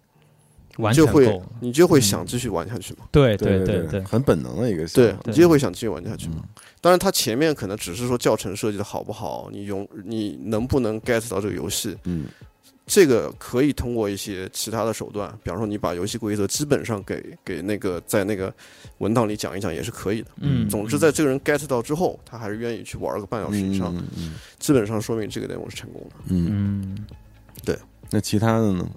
[0.78, 3.00] 完就会你就会嗯想继续玩下去嘛。
[3.10, 6.36] 对对对对，很本能的一个对你就会想继续玩下去嘛。
[6.38, 6.48] 嗯
[6.82, 12.26] 当然，它前面可能只是说教程设计的好不好，你用你能不能 get 到这个游戏，嗯
[12.86, 18.54] 这个可以通过一些其他的手段，比方说你把游戏规则基本上给给那个在那个
[18.98, 20.28] 文档里讲一讲也是可以的。
[20.36, 26.16] 嗯，总之，在这个人 get 到之后，他还是愿意去玩个半小时以上，嗯嗯基本上说明这个 demo 是成功的。
[26.28, 26.96] 嗯，
[27.64, 27.76] 对
[28.10, 28.88] 那其他的呢？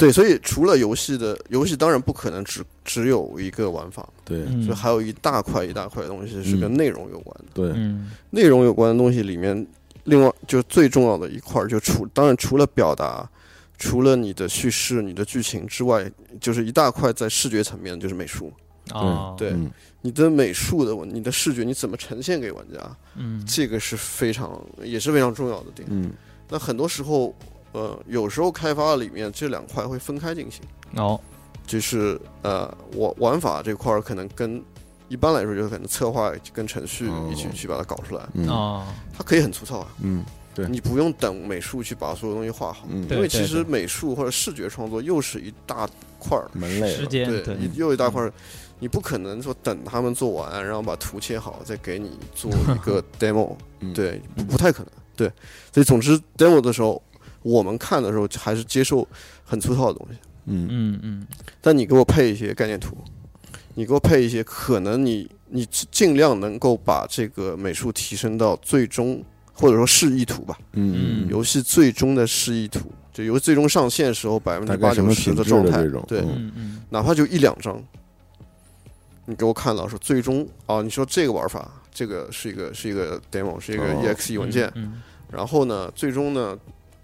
[0.00, 7.44] 对，所以除了游戏的游戏，当然不可能只只有一个玩法，对嗯，所以还有一大块一大块的东西是跟内容有关的。
[7.52, 8.10] 对，嗯。
[8.30, 9.66] 内容有关的东西里面，
[10.04, 13.28] 另外就最重要的一块儿，就除当然除了表达，
[13.78, 16.10] 除了你的叙事、你的剧情之外，
[16.40, 18.50] 就是一大块在视觉层面就是美术。
[18.90, 19.50] 啊对。
[19.50, 19.70] 嗯。
[20.00, 23.44] 你的美术的，你的视觉你怎么呈现给玩家，嗯。
[23.46, 25.86] 这个是非常也是非常重要的点。
[25.90, 26.10] 嗯。
[26.48, 27.36] 那很多时候，
[27.72, 30.62] 呃，有时候开发里面这两块会分开进行。
[30.96, 31.18] 哦。
[31.66, 34.60] 就是呃，我玩法这块儿可能跟
[35.08, 38.84] 一般来说就是可能策划跟程序一起哦去把它搞出来，嗯哦，
[39.16, 40.66] 它可以很粗糙啊，嗯对。
[40.66, 48.32] 你不用等美术去把所有东西画好，嗯，因为其实美术或者视觉创作又是一大块儿，门类时间对，对，又一大块儿，
[48.80, 55.30] 你不可能说等他们做完，然后把图切好再给你做 一个 demo，嗯对，不不太可能，对，
[55.72, 57.00] 所以总之 demo 的时候，
[57.42, 59.06] 我们看的时候还是接受
[59.44, 60.68] 很粗糙的东西，嗯。
[60.70, 61.26] 嗯嗯。
[61.60, 62.96] 但你给我配一些概念图，
[63.74, 69.22] 你给我配一些可能你你尽量能够把这个美术提升到最终
[69.52, 76.82] 或者说示意图吧，嗯嗯，游戏最终的示意图，就游戏最终上线时候百分之八九十的状态对，嗯嗯嗯。
[76.90, 77.82] 哪怕就一两张，
[79.26, 84.02] 你给我看到说最终啊，你说这个玩法，这个是一个是一个 demo，是一个哦。
[84.04, 85.02] Exe 文件，嗯。
[85.30, 86.58] 然后呢，最终呢，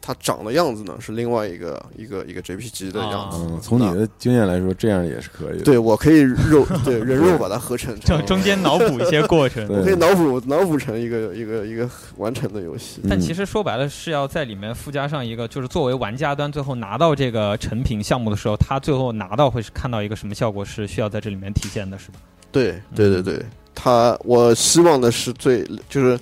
[0.07, 3.39] 它长的样子呢是另外一个一个一个 JPG 的样子。
[3.41, 5.65] 嗯，从你的经验来说，这样也是可以的。
[5.65, 9.67] 对，我可以肉对人肉把它合成成中， 中间脑补一些过程。
[9.67, 13.01] 对 我可以脑补脑补成一个一个一个完成的游戏。
[13.03, 22.19] 嗯但其实说白了是要在里面附加上一个，就是作为玩家端最后拿到这个成品项目的时候，他最后拿到会是看到一个什么效果，是需要在这里面体现的，是吧？
[22.53, 26.19] 对对对对，他我希望的是最就是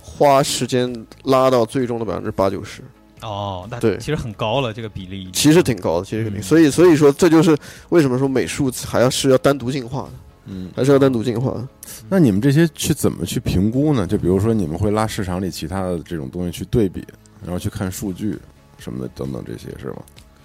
[0.00, 2.82] 花时间拉到最终的百分之八九十。
[3.22, 5.28] 哦，那对其实很高了，这个比例。
[5.32, 6.40] 其实挺高的，其实肯定。
[6.40, 7.56] 嗯所以所以说，这就是
[7.90, 10.10] 为什么说美术还要是要单独进化的，
[10.46, 11.68] 嗯，还是要单独进化的。
[12.08, 14.06] 那你们这些去怎么去评估呢？
[14.06, 17.04] 就比如说，你们会拉市场里其他的这种东西去对比，
[17.42, 18.38] 然后去看数据
[18.78, 19.96] 什么的等等这些是吗？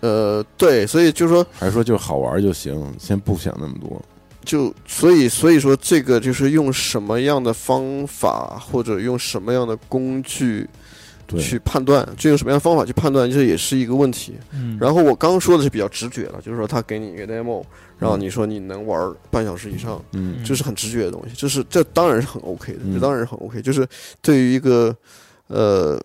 [0.02, 4.02] 呃，对，所以就说还是说就好玩就行，先不想那么多？
[4.44, 10.68] 就所以所以说，这个就是用什么样的方法或者用什么样的工具对，
[11.40, 14.34] 去判断，就用什么样的方法去判断，这也是一个问题。
[14.54, 17.64] 嗯，然后我刚刚说的是比较直觉了，就是说他给你一个 demo，
[17.98, 20.44] 然后你说你能玩半小时以上，嗯。
[20.44, 22.94] 这是很直觉的东西，这是这当然是很 OK 的，嗯。
[22.94, 23.62] 这当然是很 OK。
[23.62, 23.88] 就是
[24.22, 24.96] 对于一个
[25.48, 26.00] 呃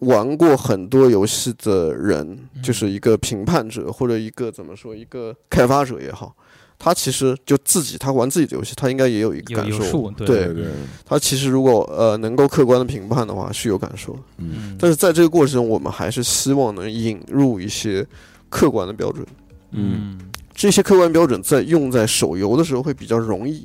[0.00, 2.62] 玩过很多游戏的人，嗯。
[2.62, 6.34] 就是一个评判者或者一个怎么说一个开发者也好，
[6.78, 10.10] 他其实就自己他玩自己的游戏，他应该也有一个感受。
[10.12, 10.26] 对。
[10.26, 10.44] 对。
[10.46, 10.64] 对对，
[11.04, 14.20] 他其实如果呃能够客观的评判的话，是有感受的。
[14.38, 14.50] 嗯。
[14.54, 18.06] 嗯，但是在这个过程中，我们还是希望能引入一些
[18.48, 19.26] 客观的标准。
[19.72, 20.18] 嗯。
[20.54, 23.64] 这些客观标准在用在手游的时候会比较容易，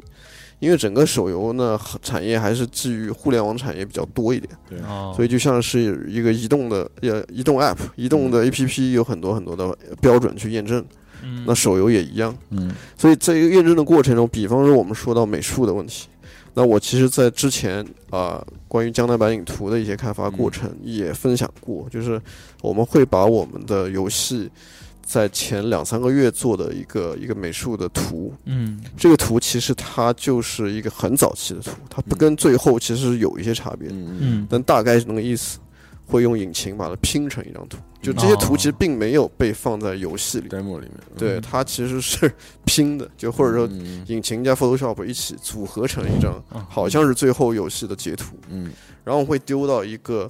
[0.59, 10.85] 因为整个手游呢产业还是基于互联网产业比较多一点，对，哦，所以就像是一个移动的呃移动 App、移动的 APP 有很多很多的标准去验证，
[11.23, 11.43] 嗯。
[11.47, 12.35] 那手游也一样。
[12.49, 12.71] 嗯。
[12.97, 16.07] 所以在一个验证的过程中，比方说我们说到美术的问题，
[16.53, 22.21] 那我其实，在之前啊、关于江南版影图的一些开发过程也分享过，就是
[22.61, 24.49] 我们会把我们的游戏
[25.03, 28.79] 在前两三个月做的一个一个美术的图，嗯。
[28.95, 34.17] 这个图其实它就是一个很早期的图，它不跟最后其实是有一些差别，嗯。
[34.19, 34.47] 嗯。
[34.49, 35.57] 但大概是那个意思。
[36.05, 42.31] 会用引擎把它拼成一张图，就这些图其实并没有被放在游戏里，，demo 里面，对，它其实是
[42.65, 44.03] 拼的，就或者说嗯。
[44.07, 48.71] 引擎加 Photoshop 一起组合成一张，嗯好像是最后游戏的截图，嗯。
[49.03, 50.29] 然后会丢到一个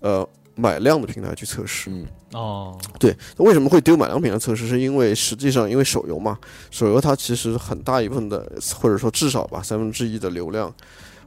[0.00, 1.90] 呃买量的平台去测试。
[1.90, 2.06] 嗯。
[2.32, 4.68] 哦，对，为什么会丢买量平台测试？
[4.68, 6.38] 是因为实际上因为手游嘛，
[6.70, 10.72] 手游它其实很大一部分的，或者说至少吧三分之一的流量，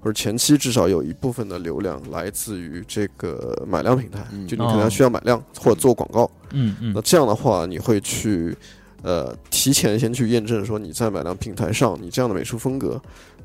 [0.01, 6.29] 或者前期至少有一部分的流量来自于这个买量平台，嗯就你可能需要买量或者做广告。
[6.51, 8.55] 嗯嗯那这样的话，你会去
[9.01, 13.01] 呃提前先去验证说你在买量平台上，你这样的美术风格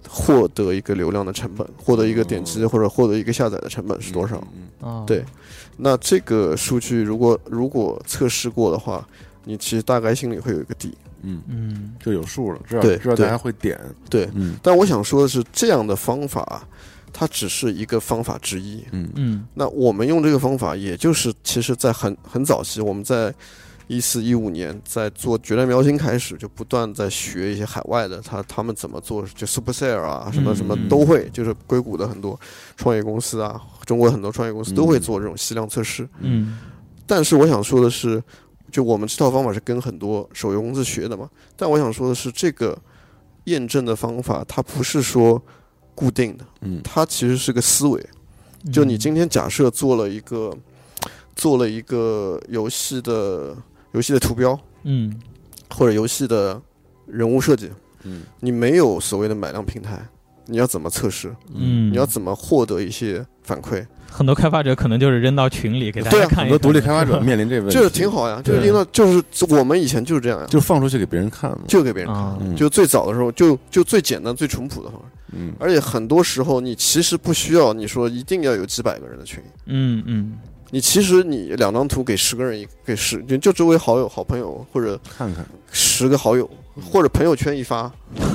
[0.09, 4.37] 获得一个流量的成本，获得一个点击或者获得一个下载的成本是多少？？
[4.55, 5.25] 嗯哦，对
[5.77, 9.07] 那这个数据如果如果测试过的话，
[9.45, 10.95] 你其实大概心里会有一个底。
[11.25, 11.95] 嗯，嗯。
[11.99, 14.57] 就有数了，知道对知道大家会点，对，嗯。
[14.63, 16.63] 但我想说的是，这样的方法
[17.13, 18.85] 它只是一个方法之一。
[18.93, 19.09] 嗯。
[19.15, 19.47] 嗯。
[19.55, 23.35] 那我们用这个方法，也就是其实，在很很早期，我们在
[23.87, 32.41] 一四一五年在做《决战喵星》开始，就不断在学一些海外的，他他们怎么做，就 Supercell 啊，什么什么嗯都会，就是硅谷的很多
[32.77, 35.01] 创业公司啊，中国很多创业公司都会嗯。
[35.01, 36.09] 做这种吸量测试。
[36.21, 36.59] 嗯。
[37.07, 38.23] 但是我想说的是，
[38.75, 42.77] 就我们这套方法是跟很多手游公司学的嘛，但我想说的是，这个
[43.45, 45.41] 验证的方法它不是说
[45.95, 48.05] 固定的，嗯它其实是个思维。
[48.73, 50.53] 就你今天假设做了一个
[51.37, 53.57] 做了一个游戏的
[53.93, 55.21] 游戏的图标嗯
[55.71, 56.61] 或者游戏的
[57.07, 57.71] 人物设计，
[58.03, 60.05] 嗯你没有所谓的买量平台，
[60.47, 61.33] 你要怎么测试？
[61.55, 66.39] 嗯，你要怎么获得一些反馈，很多开发者可能就是扔到群里给大家看一看。
[66.45, 69.23] 很多独立开发者面临这个问题，就是挺好呀，就是对因为就是
[69.53, 71.59] 我们以前就是这样呀，就放出去给别人看嘛。
[71.67, 72.57] 就给别人看。
[72.57, 80.33] 就最早的时候，就就最简单、最淳朴的方式，嗯，而且很多时候你其实不需要你说一定要有几百个人的群，嗯嗯。
[80.71, 86.49] 你其实你两张图给十个人给十就就周围好友、好朋友或者看看，十个好友
[86.91, 87.93] 或者朋友圈一发，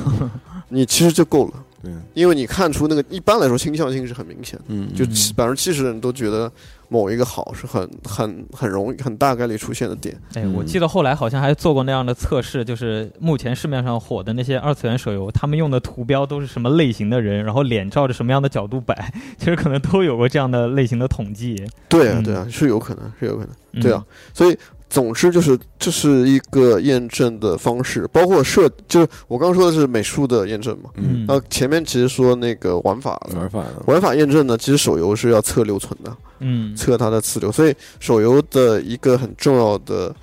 [0.69, 6.51] 你其实就够了，对，因为你看出那个一般来说倾向性是很明显的，嗯，就嗯百分之七十的人都觉得
[6.89, 10.53] 某一个好是很很很容易很大概率出现的点，哎，嗯。
[10.53, 21.55] 我记得后来好像还做过那样的测试，就是目前市面上火的那些二次元手游，他们用的图标都是什么类型的人，然后脸照着什么样的角度摆， 其实可能都有过这样的类型的统计。
[21.59, 23.49] 嗯对啊对啊，是有可能是有可能。
[23.73, 23.81] 嗯。
[23.81, 24.57] 对啊，所以
[24.89, 30.89] 总之就是这是一个验证的方式，包括设，就是我刚刚说的是美术的验证嘛。
[30.95, 40.15] 嗯，那前面其实说那个玩法，玩法，玩法验证呢，其实手游是要测留存的，嗯测它的次流，所以手游的一个很重要的。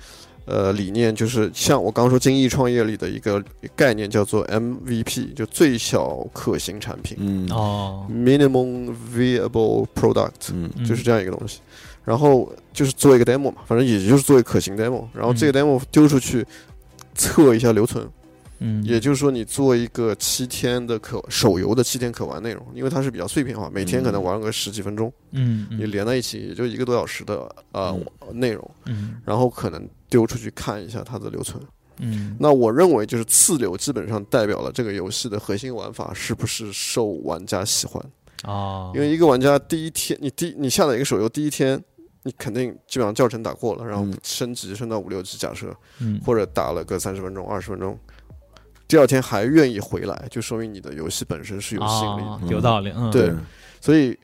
[0.47, 3.43] 呃，理念就是像我刚刚说精益创业里的一个
[3.75, 7.17] 概念，叫做 MVP，就最小可行产品。
[7.19, 10.51] 嗯，哦，（Minimum Viable Product）。
[10.53, 10.71] 嗯。
[10.77, 11.59] 嗯就是这样一个东西。
[12.05, 16.45] 然后就是做一个 demo 嘛，反正也就是做一个可行 demo，然后这个 demo 丢出去
[17.15, 18.07] 测一下留存，
[18.59, 25.79] 嗯，也就是说你做一个七天的可手游的七天可玩内容，因为它是比较碎片化，每天可能玩个十几分钟，嗯嗯。
[25.79, 27.93] 你连在一起也就一个多小时的呃
[28.31, 29.15] 内容，嗯。
[29.25, 31.61] 然后可能丢出去看一下它的留存。
[31.99, 32.35] 嗯。
[32.39, 38.03] 那我认为就是次流基本上代表了这个游戏的核心玩法是不是受玩家喜欢。
[38.43, 41.83] 哦，因为一个玩家第一天，你第你下载一个手游第一天，
[42.23, 46.21] 你肯定基本上教程打过了，然后嗯升级升到五六级，假设嗯。
[46.23, 47.97] 或者打了个三十分钟、二十分钟，
[48.87, 53.09] 第二天还愿意回来，就说明你的游戏本身是有吸引力有道理，嗯。
[53.09, 53.33] 对
[53.81, 54.17] 所以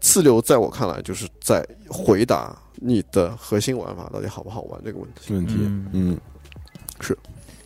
[0.00, 5.34] 次流在我看来就是在回答你的核心玩法到底好不好玩这个问题。
[5.34, 5.54] 问题，
[5.92, 6.18] 嗯
[7.00, 7.16] 是，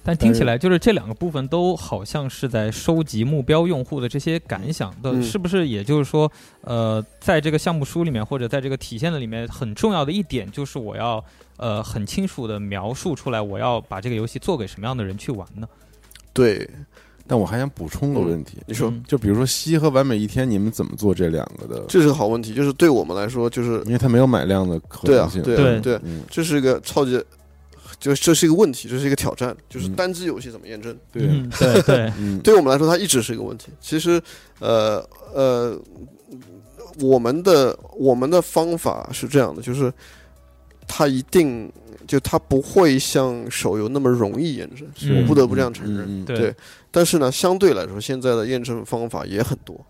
[0.02, 5.68] 但听起来就是这两个部分都好像是在收集目标用户的这些感想的，嗯是不是？
[5.68, 6.30] 也就是说，
[6.62, 11.24] 呃，在这个项目书里面或者在这个体现的里面，很重要的一点就是我要
[11.58, 15.68] 呃很清楚的描述出来，我要把这个游戏做给什么样的人去玩呢？
[16.32, 16.68] 对，
[17.30, 18.90] 但我还想补充个问题，你说。
[18.90, 21.84] 嗯就比如说西和完美一天，你们怎么做这两个的？
[21.88, 27.22] 这是个好问题，就是对我们来说，就是因为它没有买量的可对啊能性，，对对啊，对啊，嗯，这是一个超级，
[28.00, 29.94] 就这是一个问题，这是一个挑战，就是嗯。
[29.94, 30.92] 单机游戏怎么验证？
[31.12, 33.68] 对，嗯对对， 嗯，对我们来说，它一直是一个问题。
[33.80, 34.20] 其实，
[34.58, 35.00] 呃
[35.32, 35.80] 呃，
[37.00, 39.92] 我们的我们的方法是这样的，就是
[40.88, 41.70] 它一定
[42.10, 46.04] 就它不会像手游那么容易验证，是我不得不这样承认。
[46.04, 46.36] 嗯嗯嗯对。
[46.36, 46.54] 对。
[46.90, 49.80] 但是呢，相对来说，现在的验证方法也很多。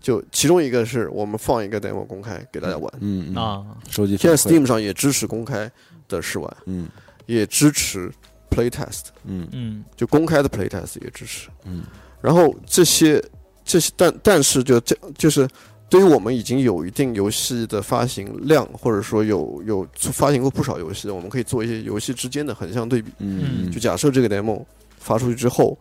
[0.00, 5.70] 就其中一个是我们放一个 demo 公开给大家玩，嗯嗯，啊，收集现在 Steam 上也支持公开
[6.08, 6.88] 的试玩，嗯。
[7.26, 8.10] 也支持
[8.48, 9.46] playtest，嗯。
[9.52, 9.84] 嗯。
[9.94, 11.50] 就公开的 playtest 也支持。
[11.66, 11.82] 嗯。
[12.22, 13.22] 然后这些
[13.62, 15.46] 这些，但但是就这就是
[15.90, 23.10] 对于我们已经有一定游戏的发行量，或者说有有发行过不少游戏的，我们可以做一些游戏之间的横向对比。
[23.18, 24.64] 嗯，就假设这个 demo
[24.98, 25.78] 发出去之后，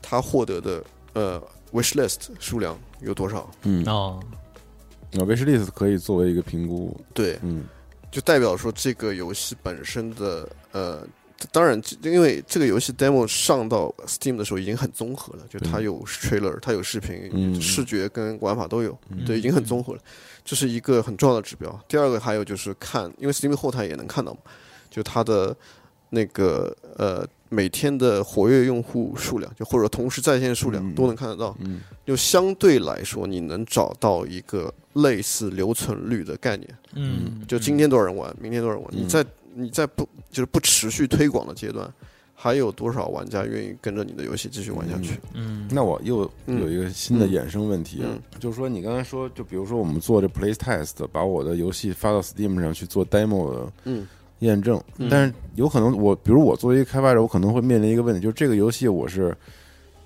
[0.00, 3.50] 它获得的呃 wish list 数量有多少？
[3.62, 4.18] 嗯，哦，
[5.12, 7.64] 那 wish list 可以作为一个评估，对，嗯
[8.10, 11.06] 就代表说这个游戏本身的呃。
[11.52, 17.60] 当然，因为这个游戏 demo 上到 Steam 的时候已经很综合了，就它有 trailer，它有视频、嗯。
[17.60, 19.24] 视觉跟玩法都有，嗯。
[19.26, 20.00] 对，已经很综合了，
[20.44, 21.78] 这是一个很重要的指标。
[21.86, 24.40] 第二个还有就是看，因为 Steam 的后台也能看到嘛，
[24.90, 25.54] 就它的
[26.10, 30.94] 那个呃每天的活跃用户数量，就或者同时在线数量嗯。
[30.94, 31.54] 都能看得到。
[31.60, 31.80] 嗯。
[32.06, 36.68] 就相对来说，你能找到一个类似留存率的概念。
[36.94, 39.04] 嗯，就今天多少人玩，明天多少人玩，嗯。
[39.04, 39.24] 你在
[39.54, 41.92] 你在不就是不持续推广的阶段，
[42.34, 45.18] 还有多少玩家愿意跟着你的游戏继续玩下去？
[45.32, 54.06] 嗯，那我又嗯有一个新的衍生问题啊，嗯就是说你刚才说，就比如说我们做这 play test，把我的游戏发到 Steam 上去做 demo 的嗯
[54.40, 59.34] 验证，嗯但是有可能我，比如我作为一个开发者，我可能会面临一个问题，就是这个游戏我是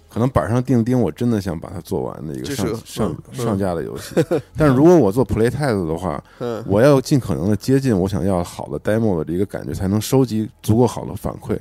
[0.09, 3.45] 可能板上钉钉，我真的想把它做完的一个上上嗯。
[3.45, 4.15] 上架的游戏，
[4.57, 6.65] 但是如果我做 play test 的话，嗯。
[6.67, 11.59] 我要尽可能的接近我想要好的 demo 的一个感觉，才能收集足够好的反馈。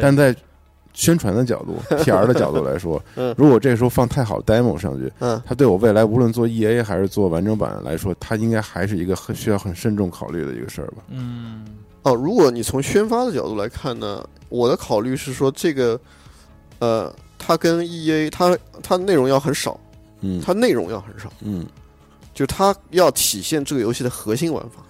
[0.00, 0.34] 但在
[0.94, 5.40] 宣传的角度、 PR 的角度来说嗯，如果这时候放太好 demo 上去，嗯。
[5.44, 11.02] 它对我未来无论做 EA 还是做完整版来说，它应该还是一个很需要很慎重考虑的一个事儿吧。
[11.08, 11.64] 嗯。
[12.02, 16.00] 哦，如果你从宣发的角度来看呢，我的考虑是说这个
[16.78, 19.80] 呃，它跟 EA 它它内容要很少，
[20.20, 20.40] 嗯。
[20.44, 21.32] 它内容要很少。
[21.40, 21.64] 嗯。
[22.34, 24.82] 就它要体现这个游戏的核心玩法。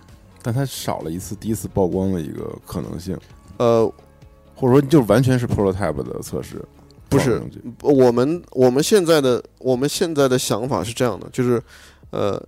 [0.42, 3.16] 但它少了一次第一次曝光的一个可能性，
[3.58, 3.84] 呃，
[4.54, 6.64] 或者说就完全是 prototype 的测试，
[7.08, 7.42] 不是
[7.82, 11.62] 我们我们现在的我们现在的想法是这样的，就是
[12.10, 12.42] 呃，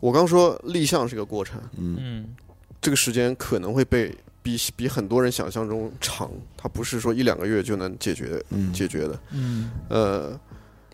[0.00, 1.96] 我刚说立项是个过程，嗯。
[1.98, 2.26] 嗯。
[2.80, 4.14] 这个时间可能会被
[4.56, 9.18] 比比很多人想象中长，它不是说一两个月就能解决嗯，解决的。
[9.32, 10.40] 嗯呃，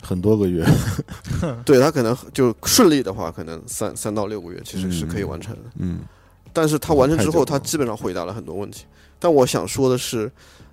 [0.02, 0.64] 很多个月，
[1.64, 5.70] 对它可能就顺利的话，可能三三到六个月其实是可以完成的。
[5.78, 6.00] 嗯
[6.52, 8.84] 但是它完成之后，太久了它基本上回答了很多问题。
[9.18, 10.30] 但我想说的是，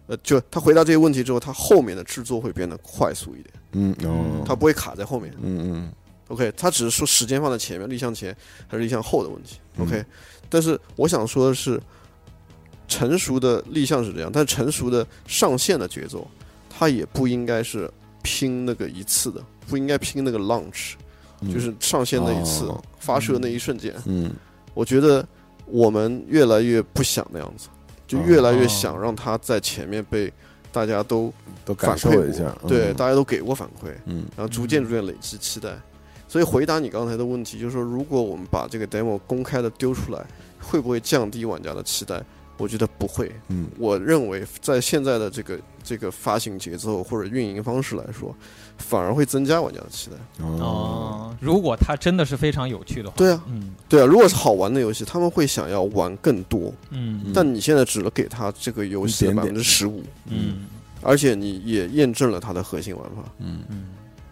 [0.07, 5.34] 呃，就他回答这些问题之后，他后面的制作会变得快速一点，嗯哦，它不会卡在后面。
[5.41, 5.91] 嗯嗯
[6.27, 8.36] OK，他只是说时间放在前面，立项前
[8.67, 9.57] 还是立项后的问题。
[9.77, 10.05] 嗯 OK，、
[10.49, 11.82] 但是我想说的是，
[12.91, 16.27] 成熟的立项是这样，但成熟的上线的节奏，
[16.69, 17.89] 它也不应该是
[18.21, 20.95] 拼那个一次的，不应该拼那个 launch，、
[21.39, 22.83] 嗯，就是上线那一次、哦。
[22.99, 23.95] 发射那一瞬间。
[24.05, 24.29] 嗯。
[24.73, 25.25] 我觉得
[25.65, 27.69] 我们越来越不想那样子，
[28.05, 30.31] 就哦越来越想让它在前面被
[30.71, 31.33] 大家都
[31.63, 34.25] 都感受反馈一下，过，对，嗯大家都给过反馈，嗯。
[34.35, 35.69] 然后逐渐逐渐累积期待。
[36.27, 40.25] 所以回答你刚才的问题，就是说，如果我们把这个 demo 公开的丢出来，
[40.59, 42.23] 会不会降低玩家的期待？
[42.57, 43.31] 我觉得不会。
[43.47, 43.67] 嗯。
[43.77, 48.35] 我认为在现在的这个这个发行节奏或者运营方式来说，
[48.77, 50.45] 反而会增加玩家的期待。
[50.45, 50.57] 哦。
[50.59, 53.73] 哦，如果它真的是非常有趣的话，对啊，嗯。
[53.89, 57.21] 对啊，如果是好玩的游戏，他们会想要玩更多，嗯。
[57.25, 57.31] 嗯。
[57.33, 60.65] 但你现在只能给他这个游戏的百分之十五，嗯。
[61.01, 63.23] 而且你也验证了它的核心玩法。
[63.39, 63.59] 嗯。
[63.69, 63.85] 嗯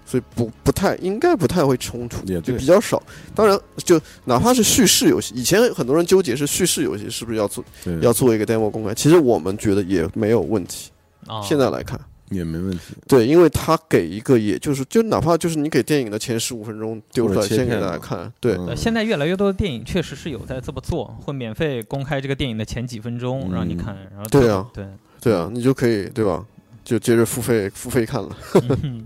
[0.09, 3.01] 所以不不太应该不太会冲突，就比较少。
[3.35, 7.63] 当然，就哪怕是叙事游戏，以前很多人纠结是叙事游戏是不是要做
[8.01, 10.89] 要做一个 demo 公开，其实我们觉得也没有问题。
[11.27, 11.99] 啊，现在来看，
[12.29, 23.53] 也没问题，对，因为他给一个，也就是就哪怕就是你给电影的前十五分钟丢出来，先给大家看，对，现在越来越多的电影确实是有在这么做，会免费公开这个电影的前几分钟嗯。
[23.53, 24.67] 让你看，然后对啊。
[24.73, 24.87] 对，
[25.21, 26.43] 对啊，你就可以对吧？
[26.83, 28.35] 就接着付费付费看了，
[28.81, 29.03] 嗯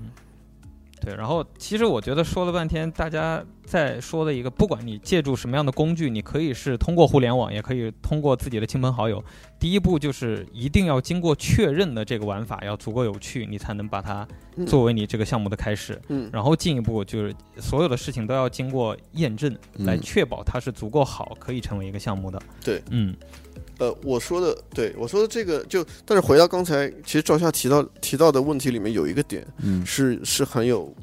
[1.04, 9.22] 对，然后其实我觉得说了半天，大家在说的一个，不管你借助什么样的工具，你可以是通过互联网，也可以通过自己的亲朋好友。
[9.60, 16.00] 第一步就是一定要经过确认的这个玩法要足够有趣，你才能把它嗯作为你这个项目的开始。
[16.08, 22.42] 嗯然后进一步就是所有的事情都要经过验证，嗯来确保它是足够好，可以成为一个项目的。
[22.64, 23.14] 对，嗯
[23.80, 30.94] 呃，我说的对我说的这个就，但是回到刚才，其实赵夏提到提到的问题里面有一个点，嗯是是很有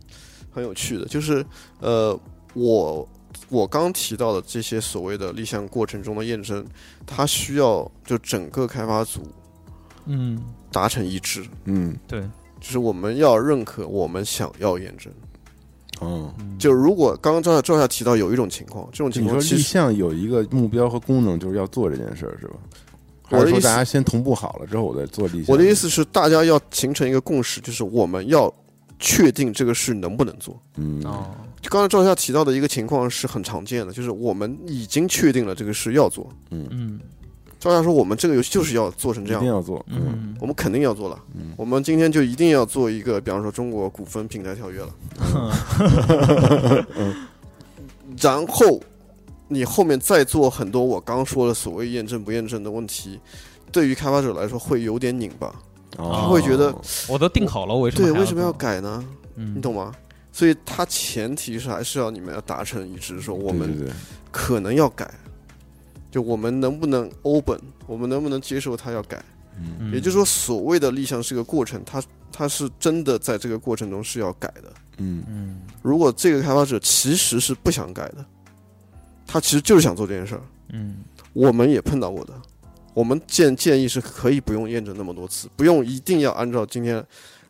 [0.50, 1.44] 很有趣的，就是
[1.80, 2.18] 呃，
[2.54, 3.08] 我
[3.48, 6.64] 我刚提到的这些所谓的立项过程中的验证，
[7.06, 9.20] 它需要就整个开发组
[10.06, 10.42] 嗯，
[10.72, 11.96] 达成一致，嗯。
[12.06, 12.20] 对，
[12.60, 15.12] 就是我们要认可我们想要验证。
[16.00, 16.34] 哦。
[16.38, 22.54] 嗯就如果刚刚赵夏赵夏提到有一种情况，这种情你说立况其实项有一个目标和功能，就是要做这件事儿，是吧？
[23.30, 25.46] 我的意思还是说大家先同步好了之后，我再做立项？
[25.48, 28.52] 我的意思是，大家要形成一个共识，就是我们要
[28.98, 30.60] 确定这个事能不能做。
[30.76, 31.30] 嗯，哦，
[31.62, 36.28] 就刚才赵夏提到的一个情况是很常见的，就是我们已经确定了这个事要做。
[36.50, 37.00] 嗯，嗯
[37.60, 41.22] 赵夏说，我们这个游戏就是要做成这样一定，要做，嗯嗯我们肯定要做了。
[41.34, 44.88] 嗯我们今天就一定要做一个，比方说中国股份平台条约了。
[48.18, 48.80] 然后
[49.46, 53.20] 你后面再做很多我刚说的所谓验证不验证的问题，
[53.70, 55.54] 对于开发者来说会有点拧巴。
[55.98, 56.74] 哦他会觉得
[57.08, 58.50] 我都定好了，为什么对，为什么要？
[58.52, 59.04] 改呢？
[59.36, 59.92] 嗯，你懂吗？
[60.32, 63.90] 所以它前提是还是要你们要达成一致，说我们
[64.30, 65.12] 可能要改，
[66.10, 69.24] 就我们能不能 open，我们能不能接受它要改？
[69.58, 72.02] 嗯也就是说，所谓的立项是个过程，它
[72.32, 74.72] 它是真的在这个过程中是要改的。
[74.98, 78.24] 嗯嗯如果这个开发者其实是不想改的，
[79.26, 80.42] 他其实就是想做这件事儿，
[80.72, 82.32] 嗯我们也碰到过的。
[82.92, 87.04] 我们建建议是可以不用验证那么多次，不用一定要按照今天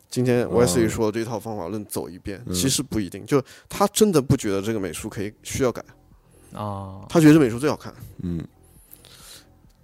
[0.09, 3.25] 今天 Wesley 说的这套方法论走一遍，嗯其实不一定。
[3.25, 5.83] 就他真的不觉得这个美术可以需要改，
[6.53, 7.93] 啊，他觉得这美术最好看。
[8.23, 8.43] 嗯。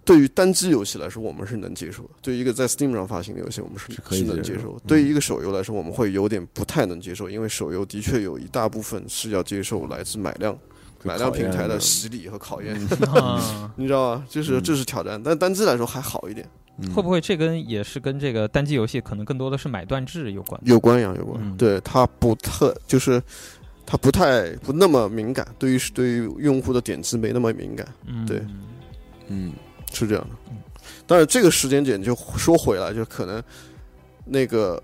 [0.05, 4.79] 对于单机游戏来说，我们是能接受的；对于一个在 Steam 上发行的游戏，我们是是可以能接受。
[4.87, 10.57] 对于一个手游来说，我们会有点不太能接受，因为手游的确有一大部分是要接受来自买量
[11.03, 12.73] 买量平台的洗礼和考验，
[13.13, 13.69] 啊。
[13.75, 14.25] 你知道吗？
[14.29, 14.63] 就是嗯。
[14.63, 16.89] 这是挑战，但单机来说还好一点，嗯。
[16.93, 20.61] 会不会这跟也是跟这个单机游戏可能更多的是买断制有关？
[20.63, 21.37] 有关呀，有关。
[21.43, 21.57] 嗯。
[21.57, 23.21] 对它不特就是
[23.89, 28.45] 它不太不那么敏感，对于对于用户的点击没那么敏感，嗯，对
[29.29, 29.53] 嗯
[29.93, 30.57] 是这样的嗯。
[31.07, 33.41] 但是这个时间点就说回来，就可能
[34.25, 34.83] 那个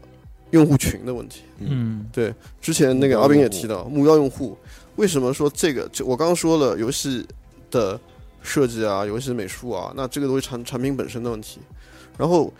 [0.51, 1.41] 用户群的问题。
[1.59, 4.57] 嗯对，之前那个阿斌也提到，目标用户，
[4.95, 5.85] 为什么说这个？
[5.89, 7.27] 就我刚刚说了，游戏
[7.69, 7.99] 的
[8.41, 11.59] 设计啊，游戏美术啊，那这个东西产产品本身的问题。
[12.17, 12.53] 然后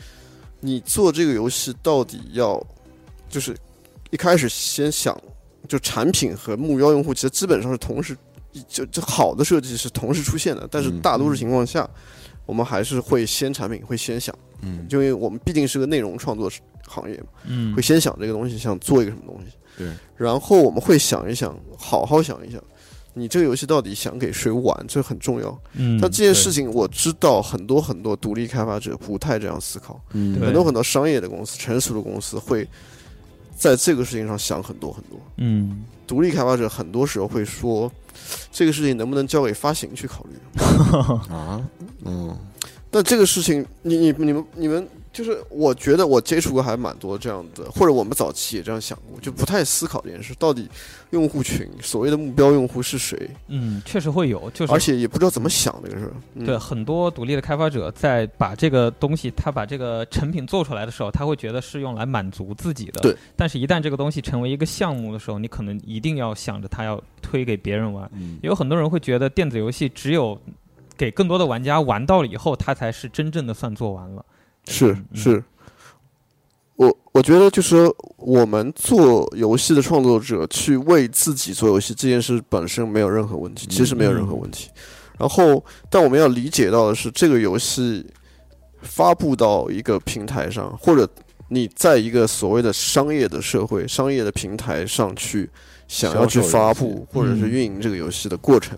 [0.60, 2.62] 你做这个游戏到底要，
[3.30, 3.56] 就是
[4.10, 5.18] 一开始先想，
[5.68, 8.18] 就产品和目标用户其实基本上是同时，
[8.68, 11.90] 就就好的设计是同时出现的，但是嗯大多数情况下，
[12.46, 16.52] 我们还是会先产品，会先想，嗯，就因为我们毕竟是个内容创作
[16.88, 17.28] 行业嘛。
[17.46, 17.74] 嗯。
[17.76, 19.88] 会先想这个东西，想做一个什么东西，对，
[20.18, 22.62] 然后我们会想一想，好好想一想，
[23.14, 25.62] 你这个游戏到底想给谁玩，这很重要。
[25.74, 30.38] 嗯，但这件事情我知道很多很多独立开发者不太这样思考，嗯。
[30.38, 32.68] 对很多很多商业的公司、成熟的公司会
[33.64, 35.18] 在这个事情上想很多很多。
[35.38, 37.90] 嗯独立开发者很多时候会说，
[38.52, 40.38] 这个事情能不能交给发行去考虑？
[41.34, 41.62] 啊，
[42.04, 42.38] 嗯
[42.94, 50.70] 但这个事情，你你你们你们就是，我觉得我接触过还蛮多这样的，或者我们早期也这样想过，就不太思考这件事，到底
[51.10, 56.14] 用户群所谓的目标用户是谁，嗯，确实会有，就是而且也不知道怎么想这个事儿。
[56.36, 63.02] 嗯对，很多独立的开发者在把这个东西，他把这个成品做出来的时候，他会觉得是用来满足自己的。
[63.02, 63.16] 对。
[63.36, 68.10] 但是，一旦这个东西成为一个项目的时候，你可能一定要想着他要推给别人玩。
[68.14, 70.40] 嗯也有很多人会觉得电子游戏只有
[70.98, 74.26] 给更多的玩家玩到了以后，他才是真正的算做完了。
[74.66, 75.44] 是嗯是，
[76.76, 84.70] 我我觉得就是我们做游戏的创作者去为自己做游戏这件事本身没有任何问题，其实没有任何问题。
[85.20, 88.06] 然后，但我们要理解到的是，这个游戏
[88.82, 91.08] 发布到一个平台上，或者
[91.50, 95.50] 你在一个所谓的商业的社会、商业的平台上去
[95.88, 97.50] 想要去发布或者是嗯。
[97.50, 98.78] 运营这个游戏的过程，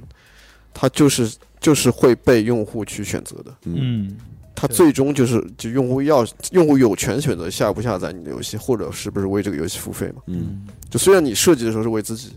[0.74, 1.32] 它就是
[1.66, 3.51] 就是会被用户去选择的。
[3.63, 4.16] 嗯嗯，对
[4.53, 10.22] 它最终就是就用户要用户有权选择下不下载你的游戏，或者是不是为这个游戏付费嘛？
[10.28, 10.61] 嗯，
[10.91, 12.34] 就虽然你设计的时候是为自己，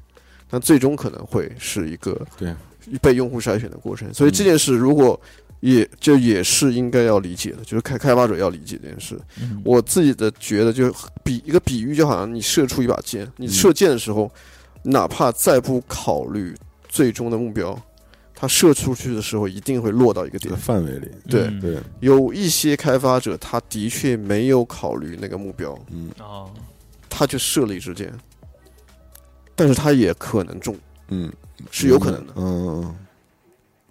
[0.49, 2.55] 但最终可能会是一个对
[3.03, 4.09] 被用户筛选的过程。
[4.14, 5.20] 所以这件事如果
[5.61, 9.20] 也就也是应该要理解的，就是开开发者要理解这件事。
[9.43, 10.91] 嗯我自己的觉得就
[11.22, 14.33] 比一个比喻，就好像你射出一把箭，你射箭的时候，
[14.85, 16.55] 哪怕再不考虑
[16.89, 17.79] 最终的目标，
[18.41, 20.55] 它射出去的时候一定会落到一个点。
[20.55, 20.57] 的。
[20.57, 21.43] 范围里，对。
[21.47, 21.61] 嗯。
[21.61, 26.09] 对，有一些开发者，他的确没有考虑那个目标，嗯。
[26.20, 26.49] 哦，
[27.09, 28.12] 他就射了一支箭，
[29.57, 30.78] 但是他也可能中，
[31.09, 31.32] 嗯，
[31.72, 32.32] 是有可能的。
[32.36, 32.82] 嗯。
[32.84, 32.97] 嗯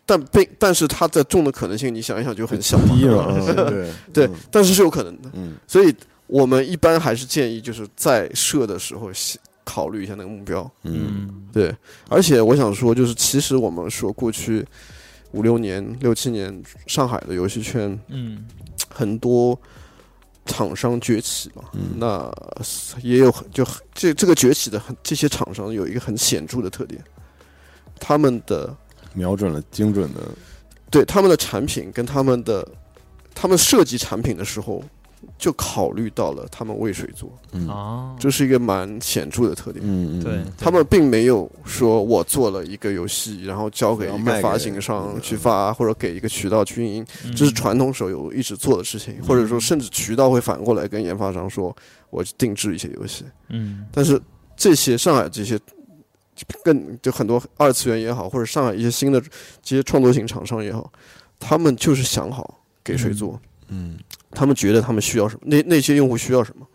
[0.05, 3.91] 但被但是他在中的可能性，你想一想就很小嗯，嘛，低嘛， 嗯对。
[4.13, 5.29] 对嗯，但是是有可能的。
[5.33, 5.57] 嗯。
[5.67, 5.93] 所以
[6.27, 9.37] 我们一般还是建议，就是在射的时候先
[9.67, 10.63] 考虑一下那个目标。
[10.83, 11.27] 嗯。
[11.27, 11.75] 嗯对，
[12.07, 14.65] 而且我想说，就是其实我们说过去
[15.31, 18.45] 五六年、六七年，上海的游戏圈嗯。
[18.89, 19.59] 很多
[20.45, 21.97] 厂商崛起嘛，嗯。
[21.97, 22.31] 那
[23.01, 27.03] 也有很就很这这个崛起的很这些厂商有一个很显著的特点，
[27.99, 28.73] 他们的
[29.13, 30.21] 瞄准了精准的，
[30.89, 32.65] 对他们的产品跟他们的
[33.33, 34.83] 他们设计产品的时候，
[35.37, 37.31] 就考虑到了他们为谁做，
[38.19, 39.83] 这是一个蛮显著的特点。
[39.85, 47.35] 嗯嗯，对，他们并没有说我做了一个游戏，然后交给一个发行商嗯去发，或者给一个渠道去运营，嗯。
[47.35, 51.75] 这是传统手游一直做的事情，或者说甚至渠道会反过来跟研发商说，
[52.09, 53.25] 我定制一些游戏。
[53.49, 53.85] 嗯。
[53.91, 54.21] 但是
[54.55, 55.59] 这些上海这些
[56.63, 59.19] 更就很多二次元也好，或者上海一些新的
[59.61, 60.91] 这些创作型厂商也好，
[61.39, 63.39] 他们就是想好给谁做，
[63.69, 63.97] 嗯。
[64.31, 66.65] 他们觉得他们需要什么，那那些用户需要什么，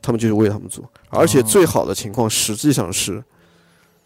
[0.00, 0.84] 他们就是为他们做。
[1.10, 3.22] 而且最好的情况实际上是，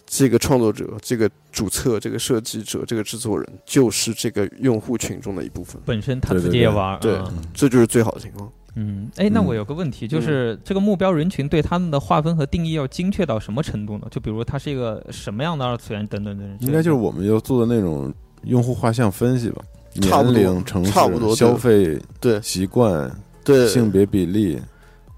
[0.05, 7.45] 这个创作者、这个主策、这个设计者、这个制作人，就是这个用户群中的一部分，本身他自己也玩儿，对嗯。
[7.55, 8.53] 这就是最好的情况。
[8.75, 9.45] 嗯，哎，那嗯。
[9.47, 14.07] 我有个问题，就是这个目标人群对他们的划分和定义要精确到什么程度呢？
[14.11, 19.63] 就比如他是一个什么样的二次元等等等等，应该就是我们要做的那种用户画像分析吧，
[20.01, 23.11] 差不多年龄、城市、差不多消费对习惯、
[23.45, 24.61] 对，性别比例，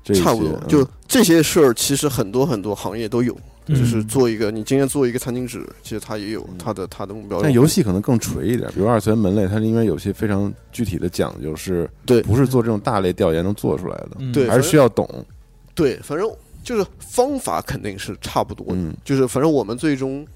[0.03, 3.33] 这差不多，嗯就这些事儿，其实很多很多行业都有。
[3.35, 7.43] 嗯就是做一个，你今天做一个餐巾纸，其实它也有它的它的目标。
[7.43, 15.07] 但游戏可能更垂一点，比如二次元门类，它因为有些非常具体的讲究，是对不是做这种大类调研能做出来的，嗯对还是需要懂。
[15.74, 16.26] 对，反正
[16.64, 20.26] 就是方法肯定是差不多的，嗯就是反正我们最终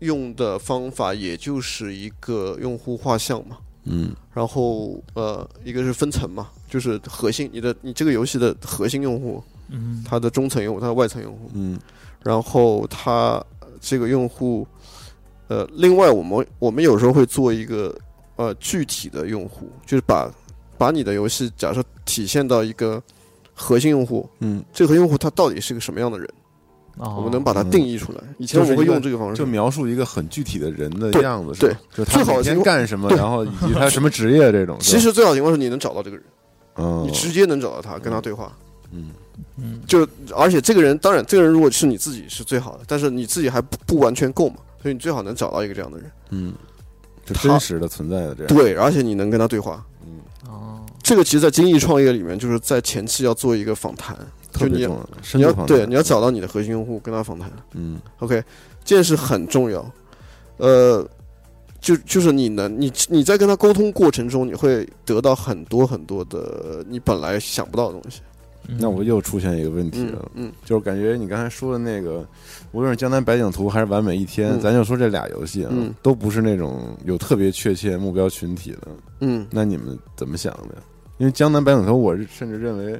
[0.00, 4.14] 用的方法也就是一个用户画像嘛，嗯。
[4.32, 10.04] 然后呃，一个是分层嘛，就是核心你的你这个游戏的核心用户，嗯。
[10.06, 11.78] 它的中层用户，它的外层用户，嗯。
[12.22, 14.66] 然后它呃这个用户，
[15.48, 17.96] 呃，另外我们我们有时候会做一个
[18.36, 20.30] 呃具体的用户，就是把
[20.76, 23.02] 把你的游戏假设体现到一个
[23.54, 24.64] 核心用户，嗯。
[24.72, 26.28] 这个核心用户他到底是个什么样的人？
[26.96, 28.20] 哦我们能把它定义出来。
[28.38, 34.76] 以前我们会用这个方式，就描述一个很具体的人的样子，是吧就他每天最好先干什么，然后以及他什么职业这种。
[34.80, 36.24] 其，实最好的情况是你能找到这个人，
[36.76, 38.52] 嗯你，直接能找到他，跟他对话。
[38.92, 39.10] 嗯
[39.56, 46.10] 嗯就而且这个人，当然这个人如果是你自己是最好的，但是你自己还不不完全够嘛，所以你最好能找到一个这样的人。
[46.30, 46.54] 嗯，
[47.26, 48.54] 就他真实的存在的这样。
[48.54, 49.84] 对，而且你能跟他对话。
[50.06, 54.16] 嗯，哦，这个其实，在精益创业里面，就是在前期要做一个访谈，
[54.54, 57.50] 特别重要，深你要对你要找到你的核心用户，跟他访谈。
[57.72, 58.42] 嗯 OK，
[58.84, 59.84] 这件事很重要。
[60.58, 61.06] 呃，
[61.80, 68.20] 就就是你能你你在跟他沟通过程中，你会得到很多很多的你本来想不到的东西。
[68.66, 72.26] 嗯那我又出现一个问题嗯了，嗯就是感觉你刚才说的那个，
[72.72, 78.78] 无论是《江南百景图》还是《完美一天》，嗯咱就说这俩游戏啊，嗯都不是那种有特别确切目标群体的。
[79.20, 80.76] 嗯，那你们怎么想的？
[81.18, 82.98] 因为《江南百景图》，我甚至认为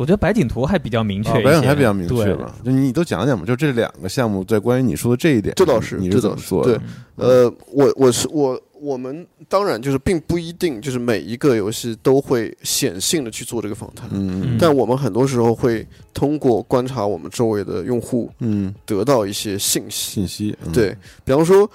[0.00, 2.56] 我觉得白景图还比较明确白景还比较明确对吧？
[2.64, 6.78] 就你都讲讲吧，就这两个项目，在关于你说的这一点，这倒是你是怎么做的？
[6.78, 6.82] 对
[7.16, 20.12] 呃，我我是我我们当然就是并不一定就是每一个游戏都会显性的去做这个访谈，嗯但我们很多时候会通过观察我们周围的用户嗯，得到一些信息。
[20.12, 20.96] 信息，嗯对
[21.26, 21.70] 比方说，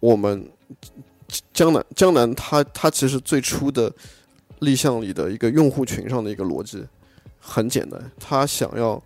[0.00, 0.46] 我们
[1.54, 3.90] 江南江南它它其实最初的
[4.58, 6.84] 立项里的一个用户群上的一个逻辑
[7.38, 9.02] 很简单，他想要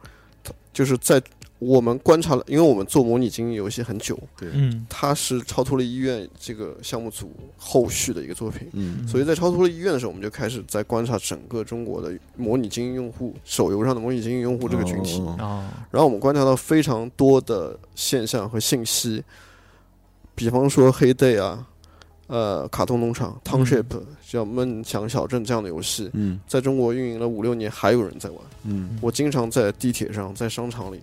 [0.72, 1.22] 就是在
[1.58, 8.68] 我们观察了，因为我们做模拟经营游戏很久，嗯它是超脱了医院这个项目组后续的一个作品。
[8.72, 15.20] 嗯所以在超脱了医院的时候，我们就开始在观察整个中国的模拟经营用户，手游上的模拟经营用户这个群体。
[15.20, 19.22] 哦哦然后我们观察到非常多的现象和信息，
[20.34, 21.64] 比方说黑 day 啊，
[22.32, 23.84] 呃，卡通农场、Township
[24.26, 28.38] 叫梦想小镇这样的游戏，嗯在中国运营了五六年，还有人在玩。
[28.64, 31.02] 嗯我经常在地铁上、在商场里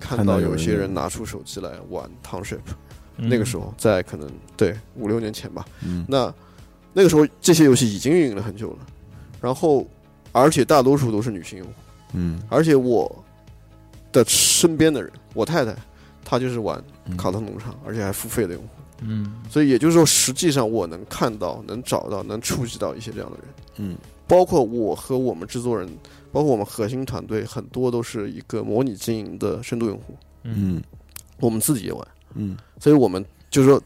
[0.00, 2.58] 看看到有些人拿出手机来玩 Township。
[3.18, 6.34] 嗯那个时候，在可能对五六年前吧，嗯那
[6.92, 8.78] 那个时候这些游戏已经运营了很久了，
[9.40, 9.86] 然后
[10.32, 11.74] 而且大多数都是女性用户。
[12.14, 13.24] 嗯而且我
[14.10, 15.72] 的身边的人，我太太，
[16.24, 18.68] 她就是玩嗯卡通农场，而且还付费的用户。
[19.00, 19.34] 嗯。
[19.50, 23.96] 所以也就是说，实际上我能看到、能找到、能触及到一些这样的人，嗯。
[24.26, 25.86] 包括我和我们制作人，
[26.32, 30.76] 包括我们核心团队，很多都是一个模拟经营的深度用户，嗯。
[30.76, 30.82] 嗯
[31.40, 32.56] 我们自己也玩，嗯。
[32.80, 33.82] 所以我们就是说，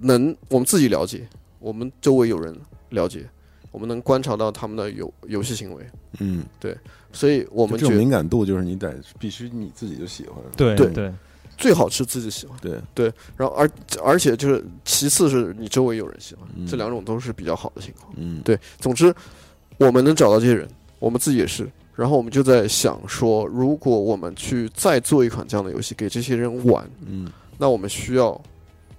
[0.00, 1.28] 能我们自己了解，
[1.58, 2.56] 我们周围有人
[2.90, 3.28] 了解，
[3.70, 5.84] 我们能观察到他们的游游戏行为，
[6.20, 6.76] 嗯，对
[7.12, 10.86] 所以我们就这种敏感度，就是你得必须你自己就喜欢，对对。
[10.92, 11.12] 对
[11.60, 12.58] 最好是自己喜欢。
[12.60, 13.70] 对对，然后而
[14.02, 18.12] 而且就是其次是你周围有人喜欢，嗯这两种都是比较好的情况。
[18.16, 19.14] 嗯对，总之
[19.76, 20.66] 我们能找到这些人，
[20.98, 21.70] 我们自己也是。
[21.94, 28.40] 然后我们就在想说，如果我们去再做一款这样的游戏给这些人玩，嗯，那我们需要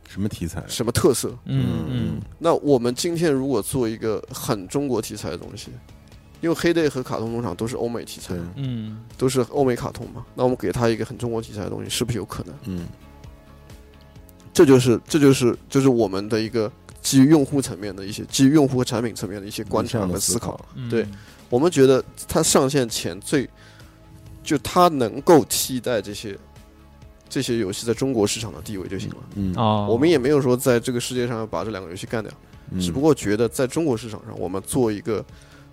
[0.07, 0.63] 什么题材？
[0.67, 1.35] 什么特色？
[1.45, 5.71] 嗯嗯那我们今天如果做一个很中国题材的东西，
[6.41, 12.55] 因为黑 day 和卡通农场都是欧美题材，，嗯都是欧美卡通嘛，那我们给他一个很中国题材的东西，是不是有可能？
[12.65, 12.87] 嗯
[14.53, 16.69] 这就是这就是就是我们的一个
[17.01, 21.07] 基于用户层面的一些基于用户和产品层面的一些观察和思考。，嗯对
[21.49, 23.49] 我们觉得它上线前最
[24.43, 26.37] 就它能够替代这些
[27.29, 29.15] 这些游戏在中国市场的地位就行了。
[29.35, 32.31] 嗯哦，我们也没有说在这个世界上要把这两个游戏干掉，
[32.71, 35.23] 嗯只不过觉得在中国市场上，我们做一个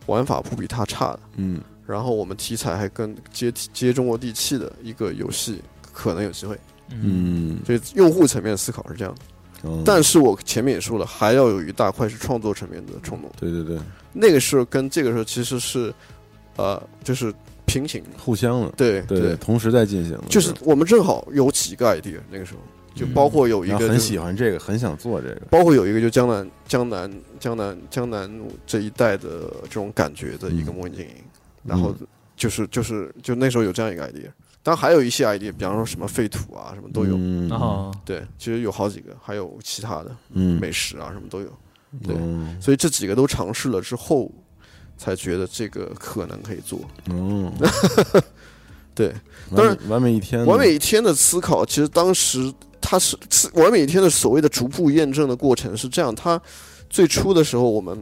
[0.09, 1.61] 玩法不比它差的，嗯。
[1.87, 6.59] 然后我们题材还跟接接中国地气的一个游戏，可能有机会。
[6.91, 7.57] 嗯。
[7.57, 9.21] 嗯，所以用户层面思考是这样的。
[9.65, 13.77] 嗯但是我前面也说了，还要有一大块是创作层面的冲动，对对对，
[14.13, 15.93] 那个时候跟这个时候其实是，
[16.55, 17.35] 呃，就是
[17.67, 18.01] 平行。
[18.17, 22.61] 互相的，对对，同时在进行的，就是我们正好有几个 idea，那个时候
[22.99, 28.31] 就嗯包括有一个很喜欢这个，很想做这个，包括有一个就江南江南江南江南
[28.67, 31.15] 这一带的这种感觉的一个嗯模拟经营，
[31.63, 31.95] 然后
[32.37, 34.27] 就是就是就那时候有这样一个 idea，
[34.63, 37.49] 当然还有一些 idea，比方说什么废土啊什么都有，嗯。
[37.51, 37.95] 哦。
[38.05, 40.61] 对，其实有好几个，还有其他的嗯。
[40.61, 41.47] 美食啊什么都有，
[42.03, 42.17] 对。
[42.19, 44.31] 嗯所以这几个都尝试了之后，
[44.97, 46.81] 才觉得这个可能可以做。
[47.07, 47.53] 嗯，
[48.95, 49.15] 对，
[49.51, 56.41] 完当然美完美一天，完美一天的思考，其实当时它是是完美一天的所谓的逐步验证的过程是这样，它
[56.89, 57.99] 最初的时候我们。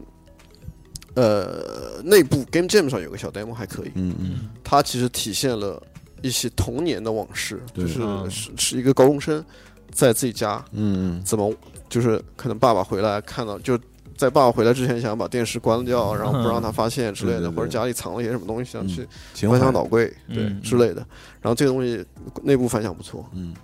[1.19, 4.51] 呃，内部 Game Jam 上有个小 demo 还可以，嗯嗯。
[4.63, 5.83] 它其实体现了
[6.21, 9.43] 一些童年的往事，就是嗯是是一个高中生
[9.91, 11.51] 在自己家嗯怎么，
[11.89, 13.79] 就是可能爸爸回来看到，就
[14.15, 19.09] 在爸爸回来之前想把电视关掉，然后不让他发现之类的，或者家里藏了些什么东西，想去
[19.49, 20.45] 翻箱倒柜，对。
[20.45, 20.97] 嗯之类的。
[21.41, 22.05] 然后这个东西
[22.43, 23.25] 内部反响不错。
[23.33, 23.55] 嗯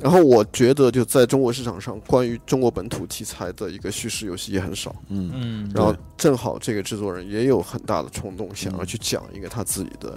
[0.00, 4.94] 然后我觉得就在中国市场上，关于中国本土题材的一个叙事游戏也很少。
[5.08, 10.16] 嗯嗯，然后正好这个制作人也有很大的冲动，想要去讲一个他自己的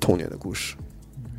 [0.00, 0.74] 童年的故事。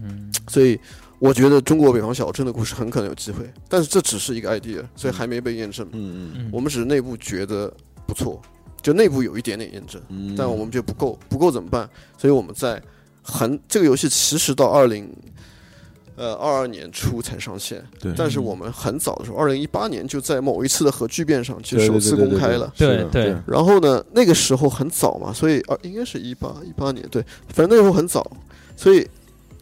[0.01, 0.79] 嗯所以
[1.19, 5.85] 我觉得中国北方小镇的故事很可能有机会，但是这只是一个 idea，所以还没被验证。
[5.91, 7.73] 嗯嗯嗯，我们只是内部觉得
[8.07, 8.41] 不错，
[8.81, 11.89] 就内部有一点点验证，嗯，但我们觉得不够，不够怎么办？
[12.17, 12.81] 所以我们在
[13.21, 15.13] 很这个游戏其实到二零。
[16.15, 23.35] 呃，二二年初才上线，对，但是我们很早的时候，二零一八年就在某一次的核聚变上就对首次公开了。，对对。
[23.47, 28.25] 然后呢，那个时候很早嘛，所以啊，应该是一八一八年，对，反正那个时候很早，
[28.75, 29.07] 所以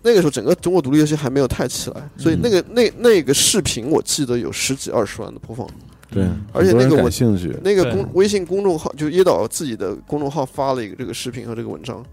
[0.02, 5.66] 那个时候整个中国独立游戏还没有太起来，所以那个那那个视频我记得有十几二十万的播放，
[6.10, 12.04] 对而且那个我兴趣，那个公微信公众号就椰岛自己的公众号发了一个这个视频和这个文章，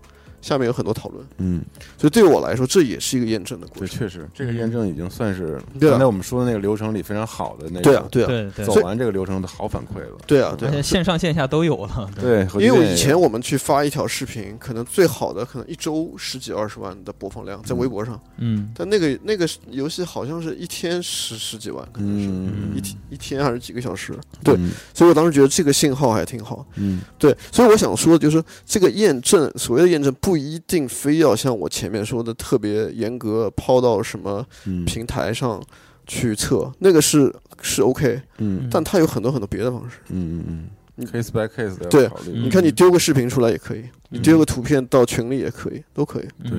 [0.40, 1.62] 下面有很多讨论，嗯，
[1.96, 3.98] 所以对我来说这也是一个验证的过，程。
[3.98, 4.28] 确实。
[4.34, 10.72] 这个验证已经算是刚才我们说的那个流程里非常好的那个，对啊，对啊，走完这个流程的好反馈了，对啊，对啊。
[10.74, 10.88] 而且。
[10.88, 18.70] 线上线下都有了，对，因为我以前我们去发一条视频，可能最好的可能一周十几二十万的播放量在微博上，嗯。
[18.74, 22.74] 但那个那个游戏好像是一天十十几万，可能是、嗯。
[22.74, 24.14] 一天一天还是几个小时？
[24.42, 26.66] 对，嗯所以我当时觉得这个信号还挺好。
[26.76, 27.02] 嗯。
[27.18, 34.84] 对，所以我想说的就是这个验证，所谓的验证不一定非要像我前面说的特别严格，抛到什么嗯。
[34.84, 35.62] 平台上
[36.06, 38.68] 去测，那个是是 OK，嗯。
[38.70, 39.98] 但它有很多很多别的方式。
[40.08, 46.28] 嗯嗯嗯，case by case 对考虑，嗯你看，你丢个视频出来也可以，你丢个图片到群里也可以，都可以。
[46.42, 46.52] 对。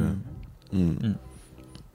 [0.72, 0.96] 嗯。
[1.02, 1.16] 嗯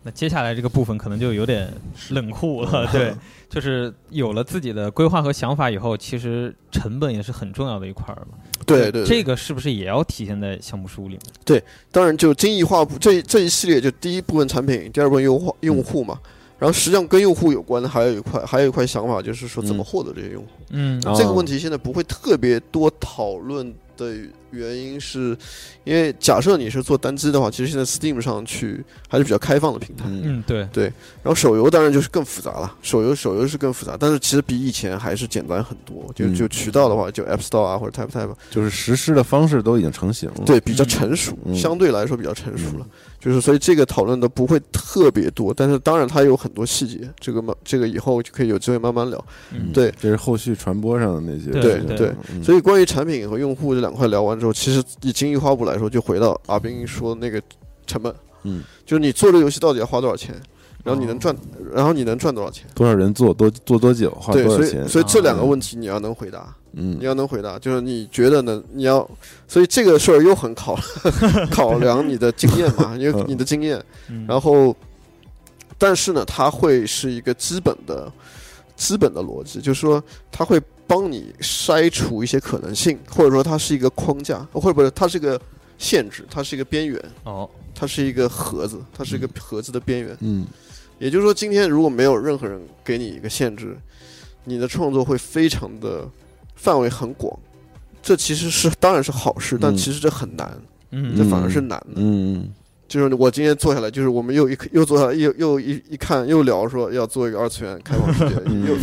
[0.04, 1.72] 那接下来这个部分可能就有点
[2.10, 3.14] 冷酷了，对，
[3.48, 8.36] 就是有了自己的规划和想法以后，其实成本也是很重要的一块儿嘛。
[8.66, 11.20] 对对对，这个是不是也要体现在项目书里面？
[11.44, 16.18] 对当然，就精益化部这这一系列，就第一部分产品，第二部分用户用户嘛。
[16.58, 20.48] 然后实际上跟用户有关的还有一块，还有一块想法，就是说怎么获得这些用户。
[20.70, 24.14] 嗯哦这个问题现在不会特别多讨论的
[24.54, 25.36] 原因是，
[25.84, 30.04] 因为假设你是做单机的话，其实现在 Steam 上去还是比较开放的平台。
[30.06, 30.42] 嗯。
[30.46, 30.84] 对，对，
[31.22, 36.12] 然后手游当然就是更复杂了，手游手游是更复杂，但是其实比以前还是简单很多。
[36.14, 36.34] 就嗯。
[36.34, 41.54] 就渠道的话，就 App Store 啊或者 Tap Tap，就是实施的方式都已经成型了，对，比较成熟，嗯。
[41.54, 42.86] 相对来说比较成熟了。
[43.24, 49.24] 就是所以这个讨论的不会特别多，但是当然它有很多细节，这个嘛，这个以后就可以有机会慢慢聊。
[49.50, 57.40] 嗯对这是后续传播上的那些对对嗯所以关于产品和用户这两块聊完之后，其实以精益化部来说，就回到阿斌说的那个
[57.86, 60.34] 成本，嗯，就是你做这个游戏到底要花多少钱，
[60.82, 61.34] 然后你能赚，
[61.72, 62.66] 然后你能赚多少钱？
[62.74, 66.96] 多少人做多做多久花对，多少钱，所以所以这两个嗯问题你要能回答，嗯。
[66.98, 68.62] 你要能回答，就是你觉得呢？
[68.72, 69.08] 你要，
[69.48, 70.78] 所以这个事儿又很考
[71.50, 74.26] 考量你的经验嘛， 因为你的经验，嗯。
[74.26, 74.74] 然后，
[75.78, 78.12] 但是呢，它会是一个基本的、
[78.76, 85.40] 基本的逻辑，就是说它会帮你筛除一些可能性，或者说它是一个框架，或者不是它是一个
[85.78, 90.16] 限制，它是一个边缘，哦，它是一个盒子，它是一个盒子的边缘。
[90.20, 90.46] 嗯。
[91.00, 93.76] 也就是说，今天如果没有任何人给你一个限制，
[94.44, 96.08] 你的创作会非常的
[96.64, 97.38] 范围很广。
[98.02, 100.50] 这其实是当然是好事，但嗯其实这很难，
[100.90, 101.96] 嗯这反而是难的。
[101.96, 102.50] 嗯
[102.86, 108.76] 就是我今天坐下来，就是我们又一又坐下来，又又一一看又聊说要做一个二次元开放世界，嗯又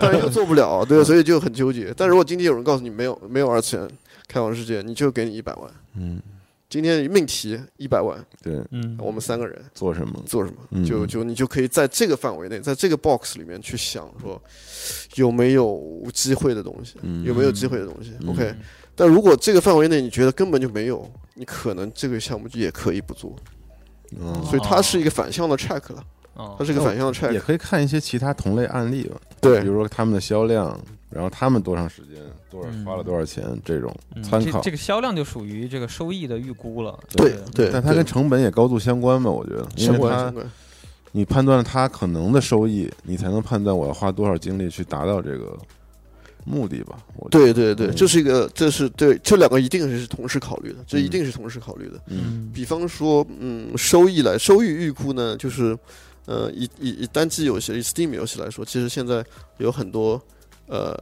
[0.00, 1.92] 但是又做不了，对，所以就很纠结。
[1.96, 3.88] 但如果今天有人告诉你没有没有二次元
[4.28, 5.70] 开放世界，你就给你一百万。
[5.96, 6.20] 嗯，
[6.68, 10.22] 今天命题一百万，对，嗯，我们三个人做什么？
[10.26, 10.56] 做什么？
[10.72, 14.40] 嗯就就你就可以在这个范围内，在这个 box 里面去想说
[15.14, 18.12] 有没有机会的东西，嗯有没有机会的东西。
[18.20, 18.54] 嗯 OK，
[18.94, 23.34] 但如果这个范围内你觉得根本就没有，你可能这个项目也可以不做。
[24.20, 26.04] 哦所以它是一个反向的 check 了，
[26.38, 27.38] 哦它是一个反向的也。
[27.38, 30.80] 可以看一些其他同类案例吧，对比如说他们的销量，
[31.10, 34.70] 然后他们多长时间，多少嗯花了多少钱这种嗯参考这这。
[34.70, 36.98] 个销量就属于这个收益的预估了。
[37.10, 40.50] 对对，但它跟成本也高度相关嘛，我觉得，因相为它关相关。
[41.12, 45.56] 你判断了它可能的收益，你才能判断我要花多少精力去达到这个
[46.44, 46.98] 目的吧。
[47.16, 51.98] 我觉得对对对，嗯这是一个，这是对这两个一定是同时考虑的，这一定是同时考虑的。
[52.08, 55.76] 嗯比方说，嗯，收益来收益预估呢，就是，
[56.28, 59.24] 呃，以以以单机游戏、以 Steam 游戏来说，其实现在
[59.56, 60.20] 有很多，
[60.66, 60.94] 呃，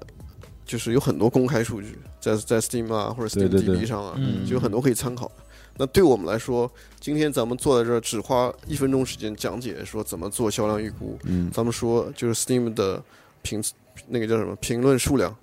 [0.65, 3.63] 就是有很多公开数据在在 Steam 啊或者 Steam 对对。
[3.63, 4.47] 对 DB 上啊，嗯。
[4.47, 5.35] 就有很多可以参考的。
[5.79, 6.71] 那对我们来说，
[7.01, 13.03] 今天咱们坐在这儿只花一分钟时间讲解说怎么做销量预估，嗯咱们说就是 Steam 的
[13.43, 13.61] 评
[14.07, 15.37] 那个叫什么评论数量，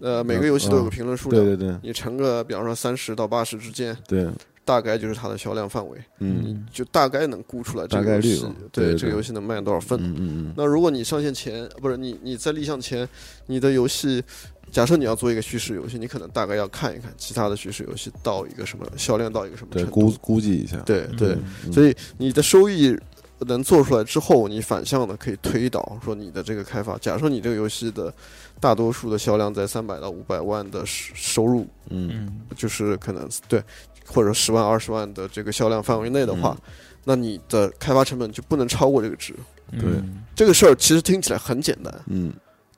[0.00, 1.76] 呃，每个游戏都有个评论数量，对对对。
[1.82, 4.28] 你乘个比方说三十到八十之间，对，
[4.66, 6.66] 大概就是它的销量范围，嗯。
[6.70, 8.54] 就大概能估出来这个游戏概率吧。
[8.72, 9.98] 对对这个游戏能卖多少份。
[10.02, 13.08] 嗯嗯那如果你上线前不是你你在立项前，
[13.46, 14.22] 你的游戏，
[14.70, 21.72] 假设你要做一个叙事游戏，你可能大概要看一看其他的叙事游戏到一个什么销量到一个什么对，程估度，估计一下，对对，嗯。
[21.72, 22.98] 所以你的收益
[23.40, 28.12] 能做出来之后，你反向的可以推导说你的这个开发，假设你这个游戏的
[28.58, 32.10] 大多数的销量在三百到五百万的收收入，嗯。
[32.12, 33.62] 嗯就是可能对，
[34.06, 36.56] 或者十万二十万的这个销量范围内的话，
[37.04, 39.34] 那你的开发成本就不能超过这个值。
[39.72, 39.80] 嗯。
[39.80, 39.90] 对。
[40.34, 42.32] 这个事儿其实听起来很简单，嗯。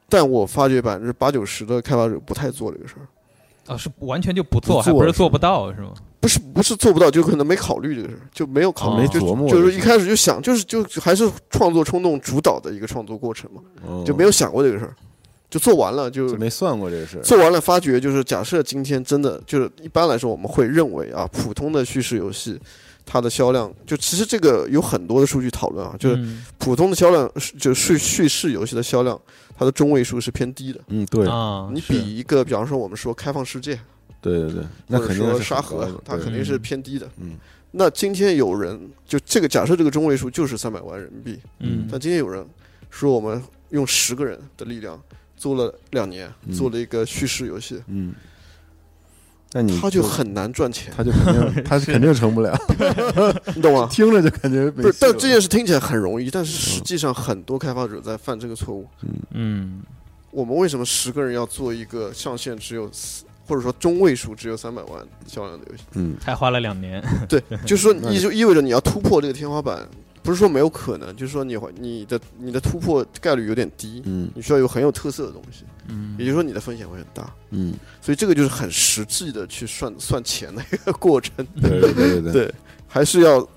[0.09, 3.05] 但我发觉百分之八九十的开发者不太做这个事儿，
[3.69, 5.93] 啊，是完全就不做，不做还不是是做不到，是吗？
[6.21, 14.95] 不是不是做不到，就可能没考虑这个事儿，就没有考虑，哦就没琢磨就是一开始就想，就是就还是创作冲动主导的一个创作过程嘛，哦就没有想过这个事儿，
[15.49, 22.59] 就做完了就就没算过这个事儿，做完了，发觉就是假设今天真的就是一般来说我们会认为啊，普通的叙事游戏。
[23.11, 27.27] 它的销量就其实这个有很多的数据讨论啊，就是嗯普通的销量，
[27.59, 29.19] 就是叙叙事游戏的销量，
[29.59, 30.81] 它的中位数是偏低的。
[30.89, 33.79] 嗯对啊，你比一个，比方说我们说开放世界，
[34.21, 37.09] 对对对，那或者肯定是说沙盒它肯定是偏低的。
[37.19, 37.37] 嗯
[37.71, 42.43] 那今天有人就这个假设这个中位数就是三百万人民币，嗯但今天有人
[42.89, 44.99] 说我们用十个人的力量
[45.37, 48.15] 做了两年，嗯做了一个叙事游戏，嗯，
[49.53, 52.55] 那你他就很难赚钱，他就肯定 他肯定成不了，
[53.57, 53.89] 你懂吗？
[53.91, 58.87] 听着就感觉不是，但这件事听起来很容易，但是实际上很多开发者在犯这个错误。
[59.33, 59.81] 嗯。
[60.31, 65.83] 我们为什么十个人要做一个上限只有四，或者说中位数只有三百万销量的游戏？
[65.95, 66.15] 嗯。
[66.21, 69.89] 才花了两年， 对，就是说那意就意味着你要突破这个天花板，
[70.23, 74.31] 不是说没有可能，就是说你会你的你的突破概率有点低，嗯。
[74.35, 76.14] 你需要有很有特色的东西，嗯。
[76.18, 82.55] 也就是说你的风险会很大，嗯，所以这个就是很实际的去算算钱的一个过程，对对对对 对，
[82.86, 83.49] 还是要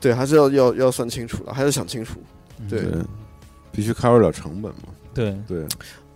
[0.00, 2.20] 对，还是要要要算清楚了，还是想清楚。
[2.68, 2.80] 对。
[2.80, 3.02] 对，
[3.72, 5.66] 必须 cover 了成本嘛，对，对，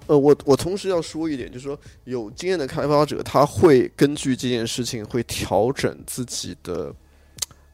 [0.06, 6.90] 呃，我我同时要说一点，就是说有经验的开发者，他会根据这件事情会调整自己的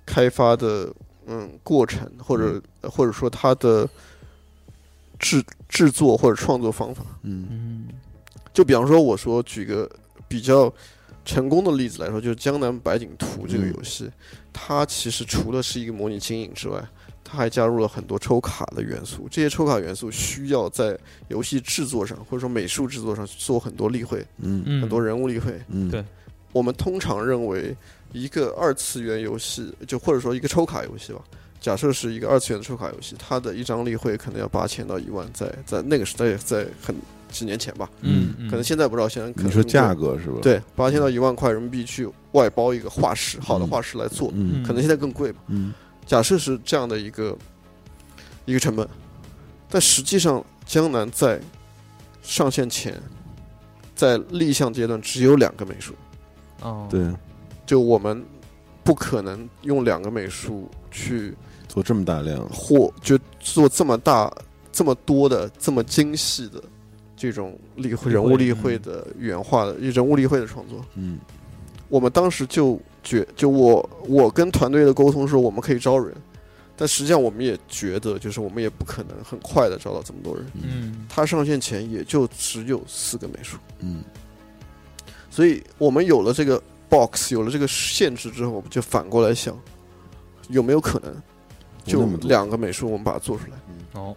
[0.05, 0.93] 开发的
[1.29, 3.89] 嗯过程，或者、或者说他的
[5.19, 7.05] 制制作或者创作方法。
[7.23, 7.89] 嗯嗯
[8.53, 9.91] 就比方说，我说举个
[10.27, 10.73] 比较
[11.25, 14.11] 成功的例子来说，就是《江南百景图》这个嗯游戏，
[14.53, 16.83] 它其实除了是一个模拟经营之外，
[17.23, 19.29] 它还加入了很多抽卡的元素。
[19.31, 20.99] 这些抽卡元素需要在
[21.29, 25.61] 游戏制作上或者说美术制作上做很多例会，嗯嗯，很多人物例会。
[25.69, 26.03] 嗯，对
[26.53, 27.77] 我们通常认为，
[28.13, 31.21] 一个二次元游戏，就或者说一个抽卡游戏吧，
[31.67, 36.95] 假设是一个二次元的抽卡游戏，它的一张例会可能要八千到一万，在在那个时代，在很
[37.29, 38.49] 几年前吧，嗯，嗯。
[38.49, 44.63] 可能现在不知道，现在可能你说价格是吧？，对，八千到一万块人民币去外包一个画师，好的画师来做，嗯。
[44.63, 45.41] 可能现在更贵吧。
[45.49, 45.75] 嗯。
[46.07, 47.37] 假设是这样的一个
[48.45, 48.89] 一个成本，
[49.69, 51.41] 但实际上江南在
[52.23, 52.95] 上线前，
[53.97, 55.97] 在立项阶段只有两个美术，
[56.63, 57.05] 哦，对，
[57.67, 58.25] 就我们
[58.85, 61.35] 不可能用两个美术去
[61.69, 64.33] 做这么大量，或就做这么大、
[64.73, 66.63] 这么多的、这么精细的
[67.17, 70.85] 这种例会、人物例会的原画的人物例会的创作。
[70.95, 71.19] 嗯。
[71.89, 76.13] 我们当时就觉，就我我跟团队的沟通说，我们可以招人，
[76.77, 80.45] 但实际上我们也觉得，就是我们也不可能很快的招到这么多人。
[80.55, 81.07] 嗯。
[81.09, 84.03] 他上线前也就只有四个美术，嗯。
[85.31, 89.57] 所以我们有了这个 box，有了这个限制之后，我们就反过来想，
[90.49, 91.15] 有没有可能
[91.87, 94.01] 就两个美术我们把它做出来？
[94.01, 94.15] 哦，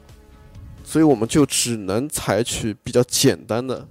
[0.83, 3.87] 所以我们就只能采取比较简单的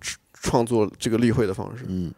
[0.00, 1.84] 创创作这个例会的方式。
[1.88, 2.12] 嗯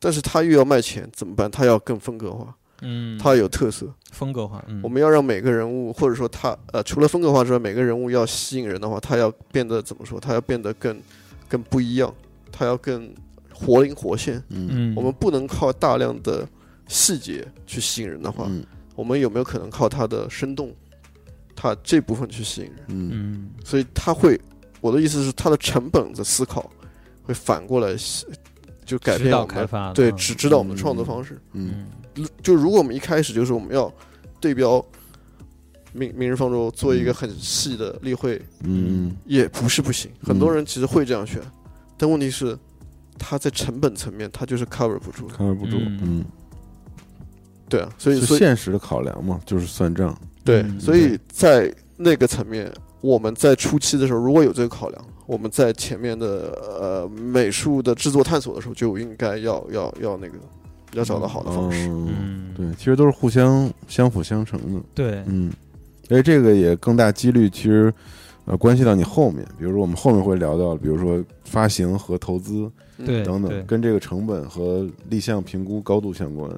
[0.00, 1.50] 但是他又要卖钱，怎么办？
[1.50, 3.92] 他要更风格化，嗯，他有特色。
[4.12, 10.20] 风格化，嗯，我们要让每个人物，或者说他呃，除了风格化之外，每个人物要吸引人的话，他要变得怎么说？
[10.20, 11.02] 他要变得更
[11.48, 12.14] 更不一样，
[12.52, 13.12] 他要更
[13.52, 14.36] 活灵活现。
[14.50, 16.48] 嗯嗯，我们不能靠大量的
[16.86, 18.64] 细节去吸引人的话，嗯
[18.98, 20.74] 我们有没有可能靠它的生动，
[21.54, 22.84] 它这部分去吸引人？
[22.88, 23.10] 嗯。
[23.12, 24.40] 嗯所以它会，
[24.80, 26.68] 我的意思是，它的成本的思考
[27.22, 28.26] 会反过来吸，
[28.84, 31.40] 就改变我们的开发，对，嗯只指导我们的创作方式。
[31.52, 31.86] 嗯。
[32.16, 32.28] 嗯。
[32.42, 33.92] 就如果我们一开始就是我们要
[34.40, 34.84] 对标
[35.92, 39.14] 明明日方舟做一个很细的例会，嗯。
[39.26, 40.10] 也不是不行。
[40.20, 41.40] 很多人其实会这样选，
[41.96, 42.58] 但问题是，
[43.16, 45.36] 它在成本层面它就是 cover 不住的。
[45.36, 46.00] ，cover 不住，嗯。
[46.02, 46.24] 嗯，
[47.68, 60.34] 对啊，所以是所以现实的考量嘛，就是算账，对，嗯所以在那个层面，我们在初期的时候如果有这个考量，我们在前面的呃美术的制作探索的时候，就应该要要要那个
[60.94, 61.86] 要找到好的方式。
[61.88, 64.80] 嗯，嗯，对，其实都是互相相辅相成的。
[64.94, 65.52] 对，嗯，
[66.08, 67.92] 而且这个也更大几率，其实
[68.46, 76.50] 呃关系到你后面，比如说我们后面会聊到，比如说发行和投资嗯对等等，跟这个成本和立项评估高度相关。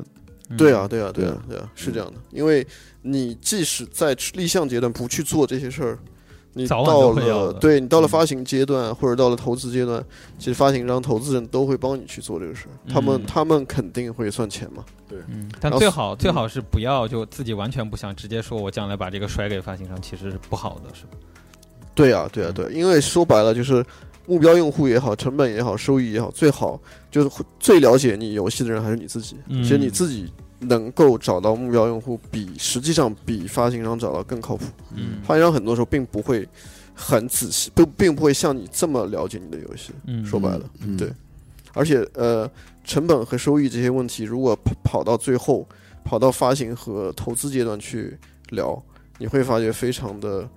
[0.51, 0.57] 嗯。
[0.57, 2.21] 对啊，，对啊，对对啊，对啊，是这样的。
[2.31, 2.67] 因为
[3.03, 5.99] 你即使在立项阶段不去做这些事儿，
[6.53, 6.83] 你到
[7.13, 8.09] 了对你到了嗯。
[8.09, 10.05] 发行阶段或者到了投资阶段，
[10.39, 14.85] 其实发行商、投资人都会帮你去做这个事儿，他们嗯他们肯定会算钱嘛。
[15.11, 21.11] 嗯，但最好最嗯好是不要就自己完全不想，直接说我将来把这个甩给发行商，其实是不好的，是吧？
[21.95, 23.85] 对啊，对啊，对啊，因为说白了就是
[24.31, 29.35] 目标用户也好，成本也好，收益也好，最好就是最了解你游戏的人还是你自己。
[29.49, 34.67] 嗯其实你自己能够找到目标用户，比实际上比发行商找到更靠谱。
[34.95, 36.47] 嗯发行商很多时候并不会
[36.95, 39.93] 很仔细，不并不会像你这么了解你的游戏。
[40.07, 41.13] 嗯，说白了嗯，对
[41.75, 42.49] 而且呃，
[42.85, 45.67] 成本和收益这些问题，如果跑跑到最后，
[46.05, 48.17] 跑到发行和投资阶段去
[48.51, 48.81] 聊，
[49.19, 50.49] 你会发觉非常的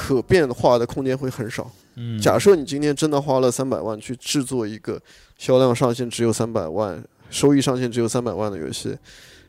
[0.00, 1.70] 可变化的空间会很少。
[1.96, 4.98] 嗯，假设你今天真的花了三百万去制作一个
[5.36, 8.96] 销量上限只有三百万、收益上限只有三百万的游戏，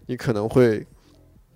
[0.08, 0.86] 你可能会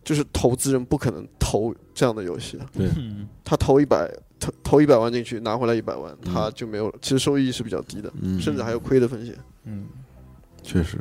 [0.01, 2.87] 就是投资人不可能投这样的游戏，对。
[2.95, 6.33] 嗯他投一百投投一百万进去拿回来一百万，嗯。
[6.33, 9.35] 他就没有，其实收益是比较低的，嗯，甚至还有亏的风险。
[9.65, 9.85] 嗯。
[10.63, 10.97] 确实，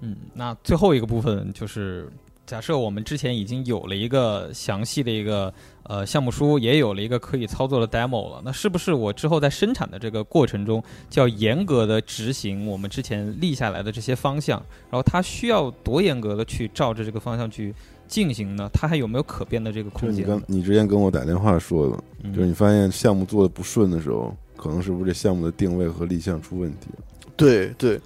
[0.00, 2.06] 嗯，那最后一个部分就是，
[2.44, 5.52] 假设我们之前已经有了一个详细的一个
[5.84, 14.62] 呃项目书，也有了一个可以操作的 demo 了，那是不是我之后在生产的这个过程中，就要严格的执行我们之前立下来的这些方向？
[14.90, 17.74] 然后它需要多严格的去照着这个方向去
[18.06, 18.68] 进行呢？
[18.72, 20.28] 它还有没有可变的这个空间你？
[20.28, 27.04] 刚你之前跟我打电话说的，嗯就是你发现项目做的不顺的时候，可能是不是这项目的定位和立项出问题了？
[27.34, 27.98] 对对，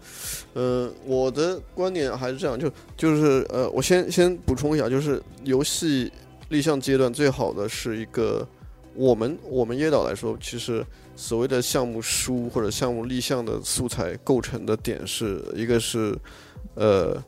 [0.54, 6.10] 呃，我的观点还是这样，就就是呃，我先先补充一下，就是游戏
[6.48, 8.46] 立项阶段最好的是一个，
[8.94, 10.84] 我们我们椰岛来说，其实
[11.16, 16.16] 所谓的项目书或者项目立项的素材构成的点是一个是
[16.74, 17.22] 呃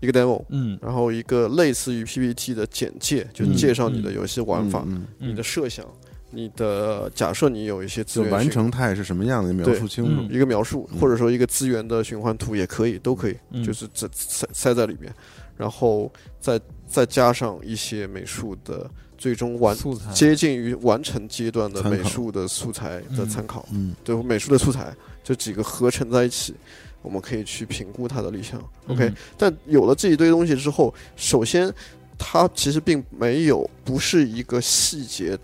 [0.00, 0.78] 一个 demo，嗯。
[0.82, 3.54] 然后一个类似于 PPT 的简介，就嗯。
[3.54, 5.30] 介绍你的游戏玩法、嗯，嗯。
[5.30, 5.86] 你的设想、
[6.32, 10.10] 你的假设，你有一些资就源循完成态是什么样的，描述清楚。
[10.10, 10.28] 嗯。
[10.30, 13.62] 一个描述，嗯或者说一个资源的循环图也可以，都可以，嗯。
[13.62, 15.14] 就是这塞塞在里面，
[15.56, 16.10] 然后
[16.40, 20.10] 再再加上一些美术的最终完素材。
[20.12, 23.94] 接近于完成阶段的美术的素材的参考，嗯。
[24.02, 26.54] 对美术的素材这几个合成在一起，
[27.02, 28.58] 我们可以去评估它的立项。
[28.88, 31.72] OK，、嗯但有了这一堆东西之后，首先
[32.18, 35.38] 它其实并没有不是一个细节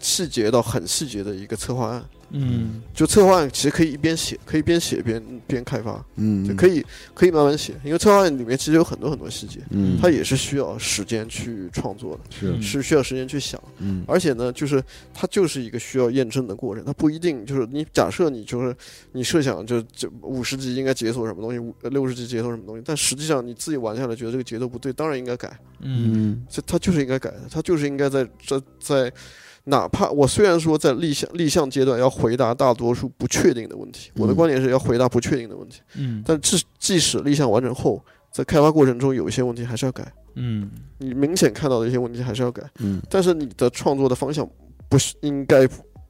[0.00, 2.04] 细节到很细节的一个策划案。
[2.32, 2.82] 嗯。
[2.94, 12.52] 就策划案其实可以一边写，可以边写边边开发，嗯，就可以可以慢慢写，因为策划案里面其实有很多很多细节，嗯，它也是需要时间去创作的，是。
[12.52, 14.04] 嗯是需要时间去想，嗯。
[14.06, 14.82] 而且呢，就是
[15.12, 18.74] 它就是一个需要验证的过程，它不一定就是你假设你就是
[19.12, 25.48] 你设想就就五十级应该解锁什么东西，五六十级解锁什么东西，但实际上你自己玩下来觉得这个节奏不对，当然应该改，
[25.80, 26.12] 嗯。
[26.14, 29.12] 嗯这它就是应该改的，它就是应该在这在。
[29.64, 35.80] 哪怕我虽然说在立项立项阶段要回答大多数不确定的问题，我的嗯观点是要回答不确定的问题。
[35.96, 38.02] 嗯但即即使立项完成后，
[38.32, 42.62] 在开发过程中有一些问题还是要改，嗯你明显看到的一些问题还是要改。
[42.78, 44.48] 嗯但是你的创作的方向
[44.88, 45.66] 不是应该，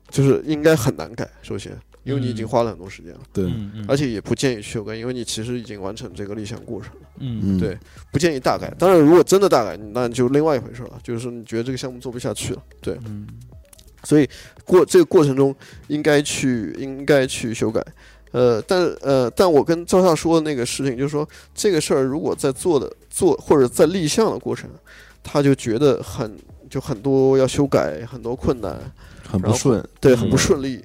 [0.08, 1.28] 就是应该很难改。
[1.42, 3.52] 首先，因为你已经花了很多时间了，对，
[3.86, 7.08] 而且也不建议修改，因为你其实已经完成这个立项过程了。
[7.18, 7.76] 嗯嗯对
[8.10, 8.72] 不建议大改。
[8.78, 12.62] 当然，如果真的大改，那就另外一回事了，就是说你觉得这个项目做不下去了。
[12.80, 13.26] 对，嗯
[14.04, 14.26] 所以
[14.64, 15.54] 过这个过程中
[15.88, 17.84] 应该去应该去修改。
[18.32, 24.70] 呃，但呃，但我跟赵夏说的那个事情，就是说这个事儿如果在做的做或者在立项的过程，
[25.22, 26.38] 他就觉得很
[26.70, 28.78] 就很多要修改，很多困难，
[29.28, 30.82] 很不顺，对，嗯很不顺利。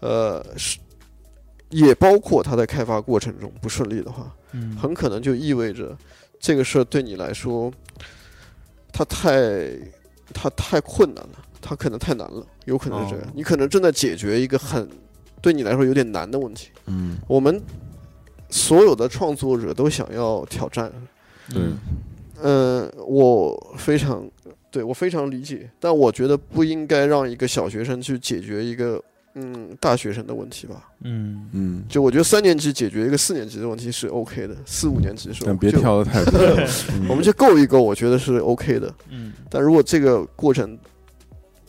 [0.00, 0.78] 呃，是
[1.70, 4.76] 也包括他在开发过程中不顺利的话，嗯。
[4.76, 5.96] 很可能就意味着
[6.38, 7.72] 这个事儿对你来说，
[8.92, 9.70] 它太
[10.34, 13.26] 它太困难了，它可能太难了，有可能是这样。
[13.28, 13.32] 哦。
[13.34, 14.88] 你可能正在解决一个很
[15.40, 16.70] 对你来说有点难的问题。
[16.86, 17.18] 嗯。
[17.28, 17.60] 我们
[18.48, 20.92] 所有的创作者都想要挑战，
[21.48, 21.62] 对。
[22.42, 24.26] 嗯、我非常
[24.70, 28.98] 对我非常理解，但我觉得不应该让一个小学生去解决一个
[29.34, 30.88] 嗯大学生的问题吧。
[31.04, 31.48] 嗯。
[31.52, 36.38] 嗯，就我觉得三年级解决一个四年级的问题是 OK 的，四五年级是 OK 但别跳的太多
[37.08, 38.92] 我们就够一够，我觉得是 OK 的。
[39.10, 39.32] 嗯。
[39.48, 40.78] 但如果这个过程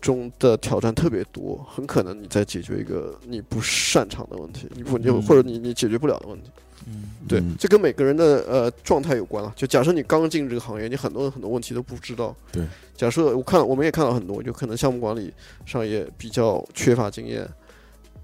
[0.02, 6.50] 中的挑战特别多，很可能你在解决一个你不擅长的问题，你不就嗯或者你你解决不了的问题。
[6.88, 9.54] 嗯对嗯，这跟每个人的呃状态有关啊。
[9.56, 12.36] 就假设你刚进这个行业，你很多很多问题都不知道。
[12.52, 15.32] 对，假设我看我们也看到很多，就可能项目管理
[15.64, 17.48] 上也比较缺乏经验，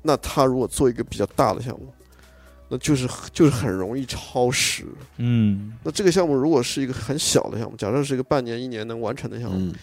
[0.02, 1.94] 那他如果做一个比较大的项目，
[2.68, 4.86] 那就是就是很容易超时。
[5.18, 9.76] 嗯那这个项目如果是一个很小的项目，假设是一个半年一年能完成的项目，嗯，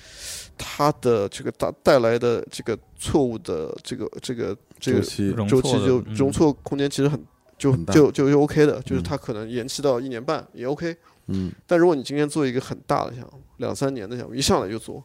[0.57, 5.01] 它的这个带带来的这个错误的这个这个这个
[5.47, 7.21] 周期就容错空间其实很
[7.57, 9.05] 就很就就就 OK 的，就是嗯。
[9.05, 10.97] 它可能延期到一年半也 OK。
[11.27, 15.03] 嗯，但如果你今天做一个很大的项目，两三年的项目，一上来就做，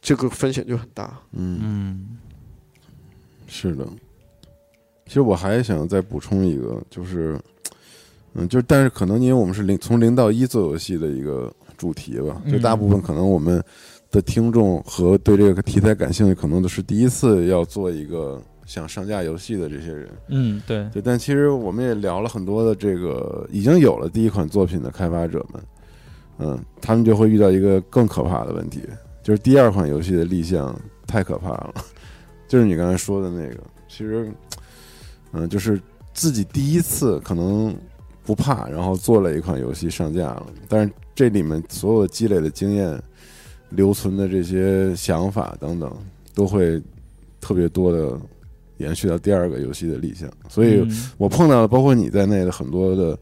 [0.00, 1.18] 这个风险就很大。
[1.32, 2.18] 嗯，嗯。
[3.46, 3.86] 是的。
[5.06, 7.40] 其实我还想再补充一个，就是，
[8.34, 13.64] 嗯，就是但是可能因为我们是零从零到一做游戏的一个主题吧，就大部分可能我们
[14.10, 20.08] 的听众和对这个题材感兴趣，可能都是第一次要做一个想上架游戏的这些人。
[20.28, 25.62] 嗯，对，对，但其实我们也聊了很多的这个已经有了第一款作品的开发者们，
[26.38, 28.82] 嗯，他们就会遇到一个更可怕的问题，
[29.22, 30.74] 就是第二款游戏的立项
[31.06, 31.74] 太可怕了，
[32.48, 34.30] 就是你刚才说的那个，其实，
[35.32, 35.80] 嗯，就是
[36.14, 37.76] 自己第一次可能
[38.24, 43.00] 不怕，然后做了一款游戏上架了，但是这里面所有积累的经验、
[43.70, 45.92] 留存的这些想法等等，
[46.34, 46.80] 都会
[47.40, 48.18] 特别多的
[48.78, 53.18] 延续到第二个游戏的立项，所以嗯我碰到了包括你在内的很多的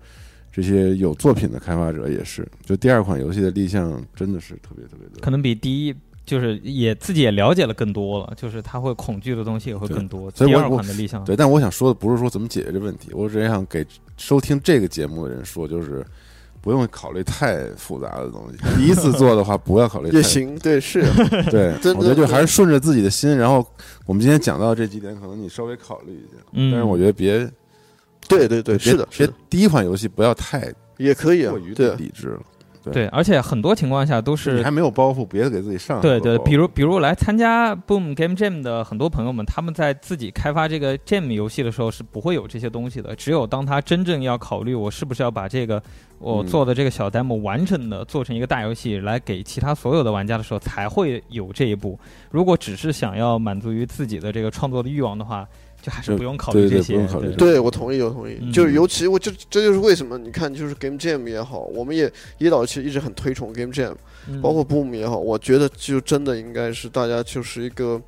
[0.53, 5.21] 这些有作品的开发者也是，就第二款游戏的立项真的是特别特别多。
[5.21, 5.95] 可能比第一
[6.25, 10.31] 就是也自己也了解了更多了，就是他会恐惧的东西也会更多。
[10.33, 13.87] 所以我我款的立项，对，但我想说的不是说怎么解决这问题，我只是想给
[14.17, 16.05] 收听这个节目的人说，就是
[16.67, 18.59] 不用考虑太复杂的东西。
[18.77, 20.23] 第一次做的话，不要考虑太也。
[20.25, 21.01] 行，对，是
[21.49, 23.39] 对，我觉得就还是顺着自己的心。
[23.39, 23.65] 然后
[24.05, 27.49] 我们今天讲到这几点，可能你稍微考虑一下，嗯，但是我觉得别
[28.27, 32.41] 对对对，是的，别，第一款游戏不要太也可以啊过于，对的，理智了。
[32.93, 36.01] 对，而且很多情况下都是你是还没有包袱，别给自己上。
[36.01, 43.15] 对对，比如比如来参加 Boom Game Jam 的很多朋友们，他们在自己开发这个 Jam 游戏的时候是不会有这些东西的。
[43.17, 45.83] 只有当他真正要考虑我是不是要把这个
[46.19, 51.99] 我嗯做的这个小 demo 完整的做成一个大游戏来给其他所有的玩家的时候，才会有这一步。
[52.31, 55.47] 如果只是想要满足于自己的这个创作的欲望的话，
[55.87, 56.95] 就还是不用考虑对对这些。
[56.95, 58.37] 不用考虑对对，我同意，我同意。
[58.41, 63.95] 嗯就是尤其我就这就是为什么你看，就是 Game Jam 也好，我们也一导其实一直很推崇 Game Jam，
[64.27, 68.03] 嗯包括 Boom 也好，我觉得就真的应该是大家就是一个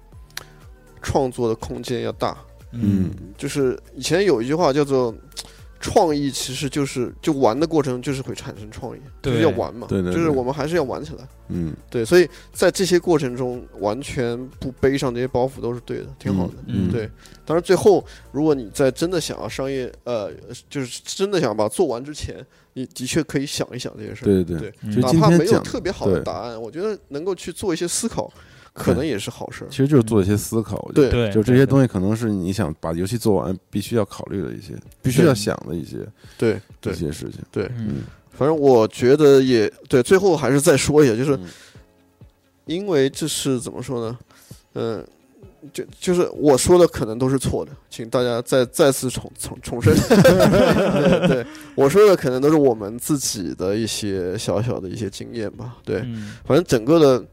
[1.01, 2.37] 创作的空间要大。
[2.73, 5.15] 嗯就是以前有一句话叫做
[5.81, 10.15] “创意其实就是就玩的过程就是会产生创意，就是要玩嘛，对对对。
[10.15, 11.27] 就是我们还是要玩起来。
[11.49, 16.55] 嗯，对，所以在这些过程中完全不背上这些包袱都是对的，挺好的。
[16.67, 17.11] 嗯对，
[17.45, 20.31] 当然最后如果你在真的想要商业，呃，
[20.69, 24.27] 就是真的想把它做完之前，你的确可以想一想这些事儿。
[24.27, 24.59] 对对。
[24.59, 24.73] 对。
[25.01, 28.31] 哪怕没有特别好的答案，我觉得能够去做一些思考，
[28.79, 29.77] 可能也是好事儿其。
[29.77, 30.77] 实就是做一些思考。
[30.89, 35.99] 我觉得对对，就这些东西，可能是你想把游戏做完必须要考虑的一些，必须要想的一些
[36.39, 37.41] 对一些事情。
[37.51, 40.03] 对，嗯反正我觉得也对。
[40.03, 41.45] 最后还是再说一下，就是嗯
[42.67, 44.19] 因为这是怎么说呢？
[44.75, 45.05] 嗯、
[45.73, 49.93] 就就是我说的可能都是错的，请大家再再次重重重申。
[50.07, 55.79] 对对，我说的可能都是我们自己的一些小小的一些经验吧。
[55.85, 57.25] 对，嗯反正整个的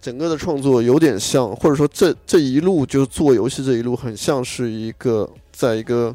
[0.00, 6.14] 整个的创作有点像，或者说这这一路就做游戏这一路，很像是一个在一个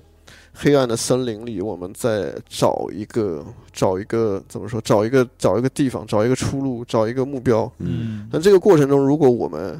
[0.53, 7.71] 黑暗的森林里，我们在找一个找一个怎么说，找一个找一个地方，找一个出路，找一个目标。
[7.77, 9.79] 嗯嗯但这个过程中，如果我们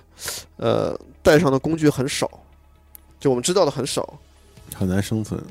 [0.58, 2.30] 呃带上的工具很少，
[3.20, 4.20] 就我们知道的很少。
[4.76, 5.42] 很难生存。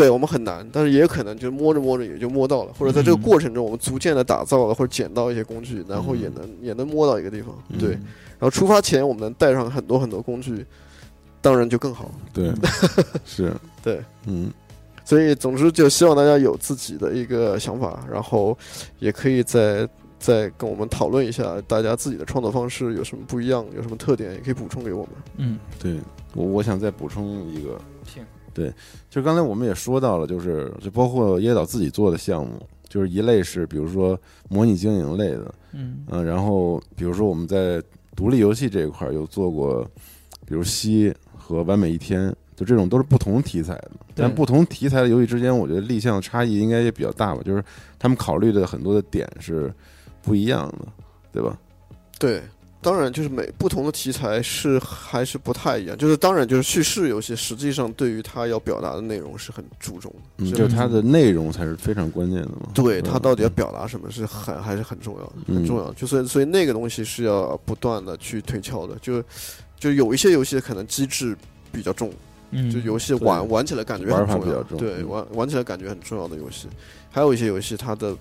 [0.00, 7.54] 对我们很难，但是也可能就摸着摸着也就摸到了，或者在这个嗯过程中，我们逐渐的打造了或者捡到一些工具，然后也能、也能摸到一个地方。
[7.68, 10.64] 嗯对，然后出发前我们能带上很多很多工具，
[11.42, 12.10] 当然就更好。
[12.32, 12.50] 对，
[13.26, 13.52] 是，
[13.82, 14.50] 对，嗯
[15.04, 18.56] 所以总之就希望大家有自己的一个想法，然后
[19.00, 19.86] 也可以再
[20.18, 25.10] 再跟我们讨论一下，大家自己的创作方式有什么不一样，有什么特点，也可以补充给我们。
[25.36, 25.98] 嗯对
[26.34, 27.78] 我我想再补充一个，行
[28.52, 28.72] 对，
[29.08, 34.18] 就刚才我们也说到了，就是就包括椰岛自己做的项目，就是一类是比如说
[34.48, 37.82] 模拟经营类的，嗯嗯，然后比如说我们在
[38.16, 39.82] 独立游戏这一块儿有做过，
[40.46, 43.92] 比如《西》和《完美一天》，就这种都是不同题材的。
[44.14, 47.64] 但不同题材的游戏之间，我觉得立项差异应该也比较大吧，就是
[47.98, 49.72] 他们考虑的很多的点是
[50.20, 50.88] 不一样的，
[51.32, 51.56] 对吧？
[52.18, 52.42] 对，
[52.82, 62.68] 当然就是每不同的题材是还是不太一样，就是当然就是叙事游戏实际上对于它要表达的内容是很注重的，嗯，就是它的内容才是非常关键的嘛。
[62.74, 65.92] 对它到底要嗯表达什么是很还是很重要的，嗯很重要。
[65.92, 69.22] 就所以所以那个东西是要不断的去推敲的，就
[69.78, 71.36] 就有一些游戏可能机制
[71.70, 72.10] 比较重，
[72.50, 76.66] 嗯，就游戏玩玩起来感觉很重要，法比较重对嗯玩玩起来感觉很重要的游戏，
[77.10, 78.16] 还有一些游戏它的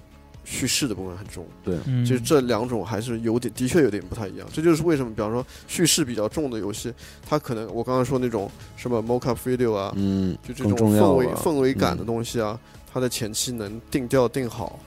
[0.49, 4.47] 叙事的部分很重，对，其实这两种还是有点的确有点不太一样。
[4.51, 6.91] 这就是为什么，比方说叙事比较重的游戏，
[7.23, 12.59] 它可能我刚刚说那种什么 mocap video 啊，嗯，就这种氛围氛围感的嗯东西啊，
[12.91, 14.79] 它的前期能定调定好，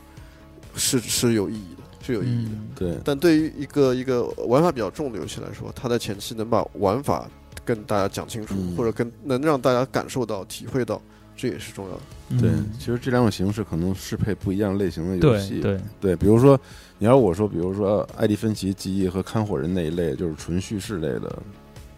[0.74, 2.50] 是是有意义的，是有意义的。
[2.54, 2.68] 嗯。
[2.74, 7.28] 对，但对于一个一个玩法比较重的游戏来说，它在前期能把玩法
[7.64, 8.74] 跟大家讲清楚，嗯。
[8.76, 11.00] 或者跟能让大家感受到、体会到，
[11.36, 12.40] 这也是重要的。
[12.40, 15.60] 对嗯，其实这两种形式可能适配不一样类型的游戏。
[15.60, 16.58] 对对，对，比如说，
[16.98, 21.42] 你要我说，比如说艾迪芬奇记忆和看火人那一类，就是纯叙事类的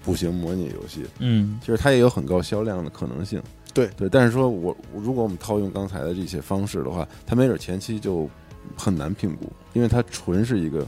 [0.02, 3.40] 步行模拟游戏，嗯其实它也有很高销量的可能性。
[3.72, 8.28] 对对，但是说我如果我们套用刚才的这些方式的话，它没准前期就
[8.76, 10.86] 很难评估，因为它纯是一个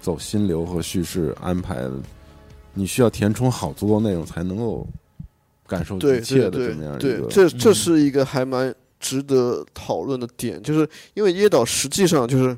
[0.00, 1.92] 走心流和叙事安排的，
[2.74, 4.86] 你需要填充好足够内容才能够
[5.72, 7.26] 感受对一切的对对这么样一对，个。
[7.58, 12.56] 这是一个还蛮值得讨论的点，就是因为椰岛实际上就是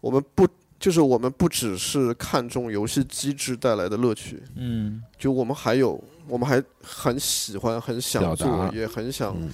[0.00, 0.46] 我们不
[0.78, 5.02] 就是我们不只是看重游戏机制带来的乐趣，嗯。
[5.18, 5.98] 就我们还有
[6.28, 9.50] 我们还很喜欢、很想表做，也很想嗯。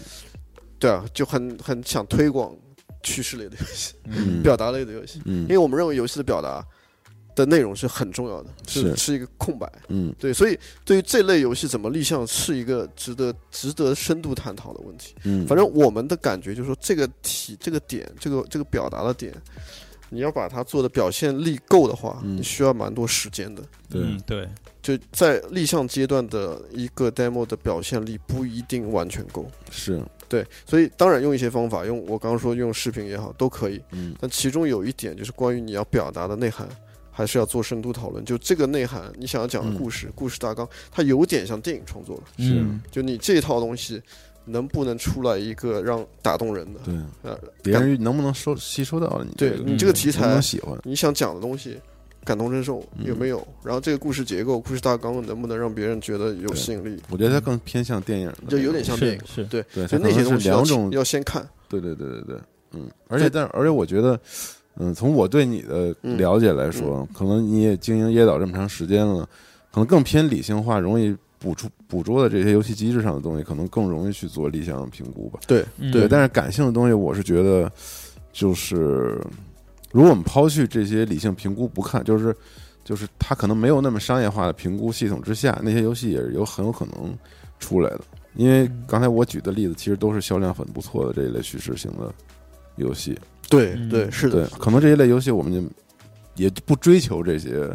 [0.78, 2.52] 对啊，就很很想推广
[3.04, 4.42] 趋势类的游戏、嗯。
[4.42, 5.42] 表达类的游戏，嗯。
[5.42, 6.66] 因为我们认为游戏的表达
[7.34, 8.80] 的内容是很重要的，是。
[8.90, 9.70] 是是一个空白。
[9.88, 10.14] 嗯。
[10.18, 15.14] 对，所以对于这类游戏怎么立项是一个值得值得深度探讨的问题。
[15.24, 19.32] 嗯，反正我们的感觉就是说，这个题、这个点、这个这个表达的点，
[20.10, 22.36] 你要把它做的表现力够的话，嗯。
[22.36, 23.62] 你需要蛮多时间的。
[23.88, 24.00] 对。
[24.02, 24.48] 嗯对，
[24.82, 29.46] 就在立项阶段的一个 demo 的表现力不一定完全够。
[29.70, 30.02] 是。
[30.28, 34.14] 对，所以当然用一些方法，用我刚刚说用视频也好都可以，嗯。
[34.18, 36.66] 但其中有一点就是关于你要表达的内涵，
[37.12, 38.24] 还是要做深度讨论。
[38.24, 42.22] 就这个内涵，你想要讲的故事、故事大纲，它有点像电影创作了。
[42.38, 44.02] 是嗯就你这套东西
[44.44, 46.80] 能不能出来一个让打动人的？
[46.84, 49.56] 对，呃，别人能不能收吸收到你这个？
[49.58, 50.76] 对你这个题材能喜欢？
[50.82, 51.78] 你想讲的东西，
[52.24, 53.46] 感同身受嗯有没有？
[53.62, 57.00] 然后这个故事结构、故事大纲能不能让别人觉得有吸引力？
[57.10, 59.20] 我觉得它更偏向电影就有点像电影。
[59.26, 61.48] 是是，对，对，就那些东西要两种要先看。
[61.68, 62.36] 对对对对对，
[62.72, 64.18] 嗯，而且但而且我觉得，
[64.76, 69.28] 嗯，从我对你的嗯了解来说，可能你也经营椰岛这么长时间了，
[69.70, 75.40] 可能更偏理性化，容易捕捉捕捉的这些游戏机制上的东西，可能更容易去做理想评估吧。
[75.46, 77.70] 对嗯对，但是感性的东西，我是觉得
[78.32, 79.20] 就是，
[79.92, 82.34] 如果我们抛去这些理性评估不看，就是
[82.82, 87.14] 就是它可能没有那么商业化的评估系统之下，那些游戏也是有很有可能
[87.58, 88.00] 出来的。
[88.34, 92.10] 因为刚才我举的例子，其实都是销量很不错的这一类叙事型的
[92.76, 93.18] 游戏。
[93.60, 95.62] 嗯对对，是对的，，可能这一类游戏我们就
[96.42, 97.68] 也不追求这些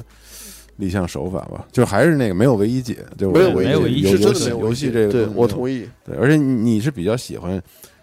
[0.78, 5.88] 立项手法吧，就还是那个没有唯一解，就没有唯一是真游戏游的没有危险戏这个对我同意。
[6.06, 7.62] 对，而且你你是比较喜欢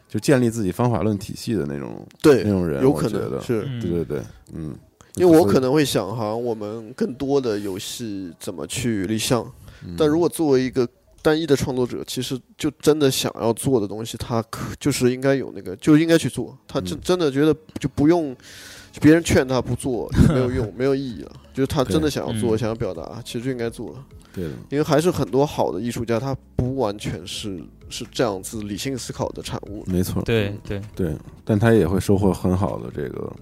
[0.09, 3.65] 就建立自己方法论体系的那种对那，种人，有可能是。
[3.69, 3.81] 嗯。
[3.81, 4.23] 对对对，
[4.53, 4.75] 嗯，
[5.17, 9.45] 因为我可能，会想，哈我们更多的游戏怎么去立项，
[9.85, 9.95] 嗯。
[9.99, 10.89] 但如果作为一个
[11.25, 16.55] 单一的创作者，其实就真的想要做的东西，他可就是应该有那个，就应该去做。
[16.69, 18.37] 他真嗯真的觉得就不用
[19.01, 21.33] 别人劝他不做， 没有用，没有意义了。
[21.55, 23.97] 就是他真的想要做，嗯想要表达，其实就应该做。
[24.35, 29.83] 对的，因为还是很多好的艺术家，他不完全是是这样子理性思考的产物。
[29.87, 33.33] 没错，对对，对，但他也会收获很好的这个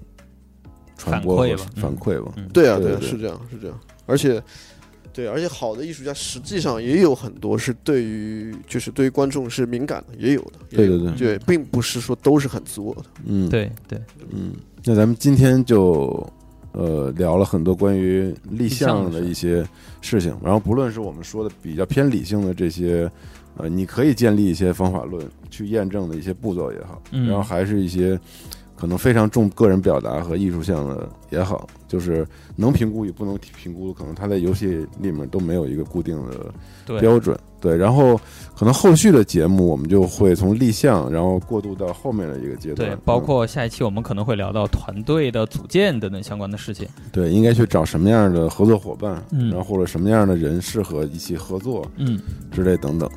[0.97, 3.81] 传播和反馈吧嗯反馈吧，嗯对啊，对是这样，是这样。
[4.05, 4.43] 而且，
[5.13, 10.53] 对，而且好的艺术家实际上也有很多是对于就是对于观众是敏感的，也有的。
[10.71, 13.03] 对对对，对，并不是说都是很自我的。
[13.27, 14.53] 嗯，对对，嗯，
[14.85, 16.27] 那咱们今天就
[16.73, 19.67] 呃聊了很多关于立项的一些
[20.01, 23.11] 事情，然后不论是我们说的比较偏理性的这些，
[23.59, 27.27] 呃，你可以建立一些方法论去验证的一些步骤也好，嗯。
[27.29, 28.19] 然后还是一些
[28.83, 32.27] 可能非常重个人表达和艺术性的也好，就是
[32.57, 36.53] 能评估与不能评估，可能他在游戏里面都没有一个固定的
[36.85, 37.39] 对标准。
[37.61, 38.21] 对，然后
[38.57, 46.89] 可能后续的节目我们就会从立项，然后过渡到后面的一个阶段，对，包嗯括下一期我们可能会聊到团队的组建等等相关的事情。
[47.13, 52.19] 对，应该去找什么样的合作伙伴，嗯然后或者什么样的人适合一起合作嗯，
[52.51, 53.09] 之类等等。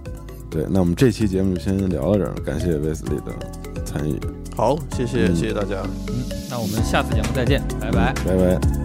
[0.51, 3.33] 对，那我们这期节目就先聊到这儿，感谢威斯利的
[3.85, 4.19] 参与，
[4.55, 5.83] 好，谢谢，嗯谢谢大家。
[6.07, 6.15] 嗯
[6.49, 8.13] 那我们下次节目再见，拜拜。
[8.25, 8.84] 拜拜。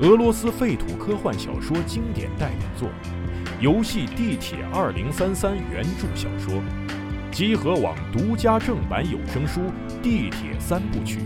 [0.00, 2.88] 俄罗斯废土科幻小说经典代表作，
[3.60, 6.62] 游戏《地铁二零三三》原著小说，
[7.32, 9.60] 集合网独家正版有声书
[10.00, 11.18] 《地铁三部曲》，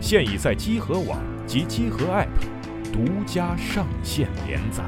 [0.00, 4.84] 现已在集合网及集合 App 独家上线连载。